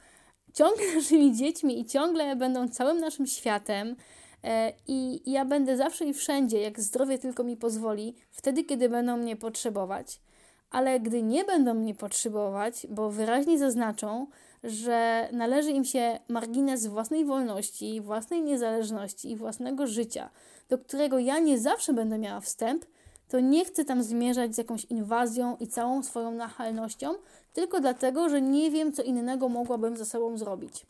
ciągle 0.53 0.85
naszymi 0.95 1.35
dziećmi 1.35 1.79
i 1.79 1.85
ciągle 1.85 2.35
będą 2.35 2.67
całym 2.67 2.97
naszym 2.97 3.27
światem. 3.27 3.95
E, 4.43 4.73
I 4.87 5.31
ja 5.31 5.45
będę 5.45 5.77
zawsze 5.77 6.05
i 6.05 6.13
wszędzie, 6.13 6.61
jak 6.61 6.79
zdrowie 6.79 7.17
tylko 7.17 7.43
mi 7.43 7.57
pozwoli, 7.57 8.15
wtedy, 8.31 8.63
kiedy 8.63 8.89
będą 8.89 9.17
mnie 9.17 9.35
potrzebować 9.35 10.21
ale 10.69 10.99
gdy 10.99 11.23
nie 11.23 11.45
będą 11.45 11.73
mnie 11.73 11.95
potrzebować, 11.95 12.87
bo 12.89 13.09
wyraźnie 13.09 13.59
zaznaczą, 13.59 14.27
że 14.63 15.29
należy 15.31 15.71
im 15.71 15.85
się 15.85 16.19
margines 16.27 16.87
własnej 16.87 17.25
wolności, 17.25 18.01
własnej 18.01 18.43
niezależności 18.43 19.31
i 19.31 19.35
własnego 19.35 19.87
życia, 19.87 20.29
do 20.69 20.77
którego 20.77 21.19
ja 21.19 21.39
nie 21.39 21.59
zawsze 21.59 21.93
będę 21.93 22.17
miała 22.17 22.39
wstęp, 22.39 22.85
to 23.27 23.39
nie 23.39 23.65
chcę 23.65 23.85
tam 23.85 24.03
zmierzać 24.03 24.55
z 24.55 24.57
jakąś 24.57 24.85
inwazją 24.85 25.57
i 25.57 25.67
całą 25.67 26.03
swoją 26.03 26.31
nachalnością, 26.31 27.13
tylko 27.53 27.79
dlatego, 27.79 28.29
że 28.29 28.41
nie 28.41 28.71
wiem, 28.71 28.93
co 28.93 29.03
innego 29.03 29.49
mogłabym 29.49 29.97
ze 29.97 30.05
sobą 30.05 30.37
zrobić. 30.37 30.85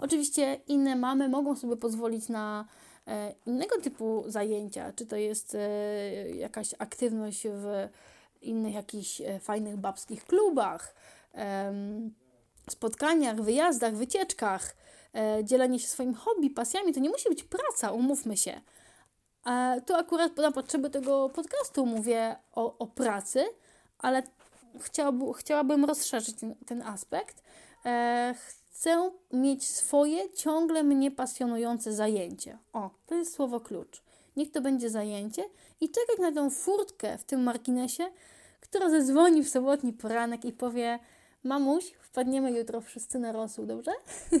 Oczywiście 0.00 0.60
inne 0.66 0.96
mamy 0.96 1.28
mogą 1.28 1.56
sobie 1.56 1.76
pozwolić 1.76 2.28
na 2.28 2.64
e, 3.06 3.34
innego 3.46 3.80
typu 3.80 4.24
zajęcia, 4.26 4.92
czy 4.92 5.06
to 5.06 5.16
jest 5.16 5.54
e, 5.54 5.58
jakaś 6.30 6.74
aktywność 6.78 7.46
w 7.48 7.88
innych 8.42 8.74
jakichś 8.74 9.20
e, 9.20 9.40
fajnych 9.40 9.76
babskich 9.76 10.24
klubach, 10.24 10.94
spotkaniach, 12.72 13.40
wyjazdach, 13.40 13.94
wycieczkach, 13.94 14.76
dzielenie 15.44 15.78
się 15.78 15.88
swoim 15.88 16.14
hobby, 16.14 16.50
pasjami. 16.50 16.94
To 16.94 17.00
nie 17.00 17.10
musi 17.10 17.28
być 17.28 17.44
praca, 17.44 17.92
umówmy 17.92 18.36
się. 18.36 18.60
Tu 19.86 19.94
akurat 19.94 20.36
na 20.36 20.52
potrzeby 20.52 20.90
tego 20.90 21.28
podcastu 21.28 21.86
mówię 21.86 22.36
o, 22.52 22.78
o 22.78 22.86
pracy, 22.86 23.44
ale 23.98 24.22
chciałby, 24.80 25.24
chciałabym 25.34 25.84
rozszerzyć 25.84 26.36
ten, 26.36 26.54
ten 26.66 26.82
aspekt. 26.82 27.42
Chcę 28.70 29.10
mieć 29.32 29.68
swoje, 29.68 30.30
ciągle 30.30 30.82
mnie 30.82 31.10
pasjonujące 31.10 31.92
zajęcie. 31.92 32.58
O, 32.72 32.90
to 33.06 33.14
jest 33.14 33.34
słowo 33.34 33.60
klucz. 33.60 34.02
Niech 34.36 34.50
to 34.50 34.60
będzie 34.60 34.90
zajęcie 34.90 35.44
i 35.80 35.90
czekać 35.90 36.18
na 36.18 36.32
tą 36.32 36.50
furtkę 36.50 37.18
w 37.18 37.24
tym 37.24 37.42
marginesie, 37.42 38.10
która 38.60 38.90
zadzwoni 38.90 39.44
w 39.44 39.48
sobotni 39.48 39.92
poranek 39.92 40.44
i 40.44 40.52
powie: 40.52 40.98
Mamuś, 41.44 41.84
wpadniemy 42.00 42.52
jutro 42.52 42.80
wszyscy 42.80 43.18
na 43.18 43.32
rosół, 43.32 43.66
dobrze? 43.66 43.92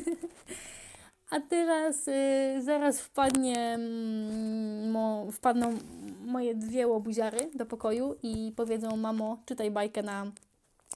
A 1.30 1.40
teraz 1.40 2.08
y, 2.08 2.62
zaraz 2.62 3.00
wpadnie, 3.00 3.58
mm, 3.58 4.90
mo, 4.90 5.26
wpadną 5.32 5.78
moje 6.20 6.54
dwie 6.54 6.86
łobuziary 6.86 7.50
do 7.54 7.66
pokoju 7.66 8.16
i 8.22 8.52
powiedzą: 8.56 8.96
Mamo, 8.96 9.42
czytaj 9.46 9.70
bajkę 9.70 10.02
na 10.02 10.32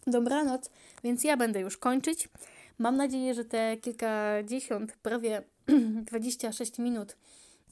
dobranoc, 0.06 0.70
więc 1.04 1.24
ja 1.24 1.36
będę 1.36 1.60
już 1.60 1.76
kończyć. 1.76 2.28
Mam 2.78 2.96
nadzieję, 2.96 3.34
że 3.34 3.44
te 3.44 3.76
kilkadziesiąt, 3.76 4.92
prawie 5.02 5.42
26 6.10 6.78
minut 6.78 7.16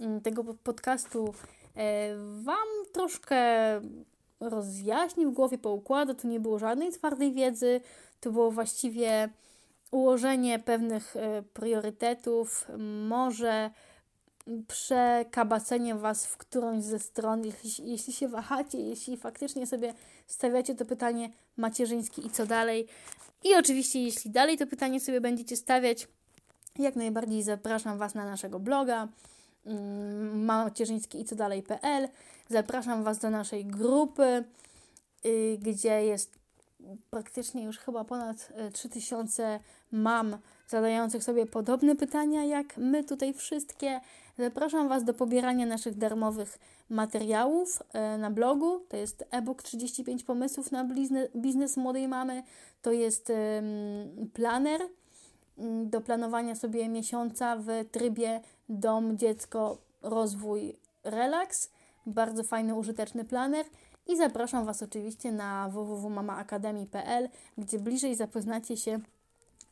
mm, 0.00 0.20
tego 0.20 0.44
podcastu 0.44 1.34
e, 1.76 2.16
Wam 2.42 2.68
troszkę 2.92 3.36
rozjaśni 4.40 5.26
w 5.26 5.30
głowie, 5.30 5.58
poukłada. 5.58 6.14
Tu 6.14 6.28
nie 6.28 6.40
było 6.40 6.58
żadnej 6.58 6.92
twardej 6.92 7.32
wiedzy, 7.32 7.80
to 8.20 8.32
było 8.32 8.50
właściwie 8.50 9.28
ułożenie 9.90 10.58
pewnych 10.58 11.16
e, 11.16 11.42
priorytetów, 11.42 12.66
może 13.08 13.70
przekabacenie 14.68 15.94
Was 15.94 16.26
w 16.26 16.36
którąś 16.36 16.84
ze 16.84 16.98
stron, 16.98 17.44
jeśli, 17.44 17.90
jeśli 17.90 18.12
się 18.12 18.28
wahacie, 18.28 18.80
jeśli 18.80 19.16
faktycznie 19.16 19.66
sobie 19.66 19.94
stawiacie 20.26 20.74
to 20.74 20.84
pytanie 20.84 21.30
macierzyńskie 21.56 22.22
i 22.22 22.30
co 22.30 22.46
dalej, 22.46 22.86
i 23.44 23.54
oczywiście, 23.54 24.02
jeśli 24.02 24.30
dalej 24.30 24.58
to 24.58 24.66
pytanie 24.66 25.00
sobie 25.00 25.20
będziecie 25.20 25.56
stawiać, 25.56 26.08
jak 26.78 26.96
najbardziej 26.96 27.42
zapraszam 27.42 27.98
Was 27.98 28.14
na 28.14 28.24
naszego 28.24 28.60
bloga 28.60 29.08
macierzyński 30.32 31.20
i 31.20 31.24
co 31.24 31.36
dalej.pl. 31.36 32.08
Zapraszam 32.48 33.04
Was 33.04 33.18
do 33.18 33.30
naszej 33.30 33.64
grupy, 33.64 34.44
y, 35.26 35.58
gdzie 35.62 36.04
jest 36.04 36.38
praktycznie 37.10 37.64
już 37.64 37.78
chyba 37.78 38.04
ponad 38.04 38.52
3000 38.72 39.54
y, 39.54 39.60
mam 39.92 40.38
zadających 40.68 41.24
sobie 41.24 41.46
podobne 41.46 41.96
pytania 41.96 42.44
jak 42.44 42.76
my 42.76 43.04
tutaj 43.04 43.34
wszystkie. 43.34 44.00
Zapraszam 44.38 44.88
Was 44.88 45.04
do 45.04 45.14
pobierania 45.14 45.66
naszych 45.66 45.98
darmowych 45.98 46.58
materiałów 46.90 47.82
e, 47.92 48.18
na 48.18 48.30
blogu. 48.30 48.80
To 48.88 48.96
jest 48.96 49.24
e-book 49.30 49.62
35 49.62 50.24
pomysłów 50.24 50.72
na 50.72 50.88
biznes 51.36 51.76
młodej 51.76 52.08
mamy. 52.08 52.42
To 52.82 52.92
jest 52.92 53.32
planer 54.32 54.80
mm, 54.80 54.99
do 55.84 56.00
planowania 56.00 56.54
sobie 56.54 56.88
miesiąca 56.88 57.56
w 57.56 57.66
trybie 57.90 58.40
dom, 58.68 59.18
dziecko, 59.18 59.78
rozwój, 60.02 60.76
relaks. 61.04 61.70
Bardzo 62.06 62.44
fajny, 62.44 62.74
użyteczny 62.74 63.24
planer. 63.24 63.66
I 64.06 64.16
zapraszam 64.16 64.64
Was 64.64 64.82
oczywiście 64.82 65.32
na 65.32 65.68
www.mamaakademii.pl, 65.68 67.28
gdzie 67.58 67.78
bliżej 67.78 68.14
zapoznacie 68.14 68.76
się 68.76 68.98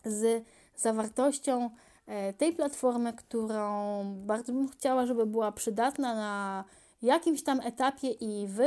z 0.05 0.45
zawartością 0.77 1.71
e, 2.07 2.33
tej 2.33 2.53
platformy, 2.53 3.13
którą 3.13 4.05
bardzo 4.27 4.53
bym 4.53 4.69
chciała, 4.69 5.07
żeby 5.07 5.27
była 5.27 5.53
przydatna 5.53 6.15
na 6.15 6.65
jakimś 7.03 7.43
tam 7.43 7.61
etapie 7.61 8.11
i 8.11 8.47
w 8.49 8.61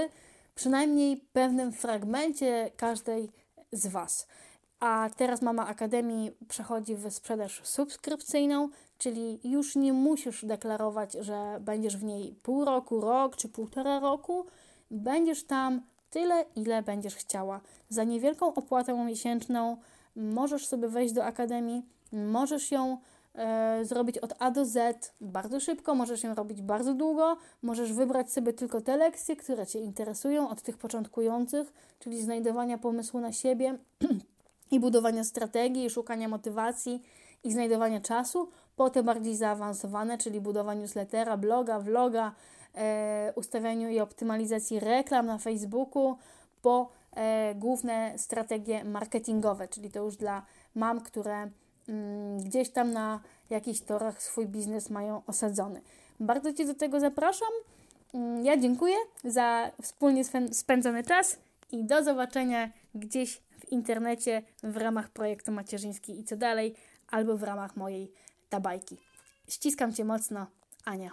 przynajmniej 0.55 1.17
pewnym 1.33 1.71
fragmencie 1.71 2.71
każdej 2.77 3.31
z 3.71 3.87
Was. 3.87 4.27
A 4.81 5.09
teraz 5.15 5.41
Mama 5.41 5.67
Akademii 5.67 6.31
przechodzi 6.47 6.95
w 6.95 7.11
sprzedaż 7.11 7.61
subskrypcyjną, 7.63 8.69
czyli 8.97 9.39
już 9.43 9.75
nie 9.75 9.93
musisz 9.93 10.45
deklarować, 10.45 11.13
że 11.13 11.57
będziesz 11.59 11.97
w 11.97 12.03
niej 12.03 12.35
pół 12.43 12.65
roku, 12.65 13.01
rok 13.01 13.35
czy 13.35 13.49
półtora 13.49 13.99
roku. 13.99 14.45
Będziesz 14.91 15.43
tam 15.43 15.81
tyle, 16.09 16.45
ile 16.55 16.83
będziesz 16.83 17.15
chciała. 17.15 17.61
Za 17.89 18.03
niewielką 18.03 18.53
opłatę 18.53 19.05
miesięczną 19.05 19.77
możesz 20.15 20.67
sobie 20.67 20.87
wejść 20.87 21.13
do 21.13 21.25
Akademii, 21.25 21.85
możesz 22.11 22.71
ją 22.71 22.97
e, 23.35 23.85
zrobić 23.85 24.17
od 24.17 24.33
A 24.39 24.51
do 24.51 24.65
Z 24.65 25.13
bardzo 25.21 25.59
szybko, 25.59 25.95
możesz 25.95 26.23
ją 26.23 26.35
robić 26.35 26.61
bardzo 26.61 26.93
długo, 26.93 27.37
możesz 27.61 27.93
wybrać 27.93 28.31
sobie 28.31 28.53
tylko 28.53 28.81
te 28.81 28.97
lekcje, 28.97 29.35
które 29.35 29.67
Cię 29.67 29.79
interesują, 29.79 30.49
od 30.49 30.61
tych 30.61 30.77
początkujących, 30.77 31.73
czyli 31.99 32.21
znajdowania 32.21 32.77
pomysłu 32.77 33.19
na 33.19 33.31
siebie 33.31 33.77
i 34.71 34.79
budowania 34.79 35.23
strategii, 35.23 35.85
i 35.85 35.89
szukania 35.89 36.27
motywacji 36.27 37.03
i 37.43 37.51
znajdowania 37.51 38.01
czasu, 38.01 38.49
po 38.75 38.89
te 38.89 39.03
bardziej 39.03 39.35
zaawansowane, 39.35 40.17
czyli 40.17 40.41
budowa 40.41 40.73
newslettera, 40.73 41.37
bloga, 41.37 41.79
vloga, 41.79 42.31
e, 42.75 43.33
ustawianiu 43.35 43.89
i 43.89 43.99
optymalizacji 43.99 44.79
reklam 44.79 45.25
na 45.25 45.37
Facebooku, 45.37 46.17
po 46.61 46.89
e, 47.15 47.55
główne 47.55 48.13
strategie 48.17 48.83
marketingowe, 48.83 49.67
czyli 49.67 49.91
to 49.91 49.99
już 50.03 50.15
dla 50.15 50.45
mam, 50.75 51.01
które 51.01 51.49
mm, 51.89 52.37
gdzieś 52.37 52.69
tam 52.69 52.91
na 52.91 53.19
jakichś 53.49 53.81
torach 53.81 54.23
swój 54.23 54.47
biznes 54.47 54.89
mają 54.89 55.21
osadzony. 55.27 55.81
Bardzo 56.19 56.53
Cię 56.53 56.65
do 56.65 56.73
tego 56.73 56.99
zapraszam. 56.99 57.49
Mm, 58.13 58.45
ja 58.45 58.57
dziękuję 58.57 58.95
za 59.23 59.71
wspólnie 59.81 60.23
spędzony 60.51 61.03
czas 61.03 61.37
i 61.71 61.83
do 61.83 62.03
zobaczenia 62.03 62.69
gdzieś 62.95 63.41
w 63.61 63.71
internecie 63.71 64.41
w 64.63 64.77
ramach 64.77 65.09
projektu 65.09 65.51
Macierzyński 65.51 66.19
i 66.19 66.23
co 66.23 66.37
dalej, 66.37 66.75
albo 67.07 67.37
w 67.37 67.43
ramach 67.43 67.75
mojej 67.75 68.11
tabajki. 68.49 68.97
Ściskam 69.47 69.93
Cię 69.93 70.05
mocno, 70.05 70.47
Ania. 70.85 71.11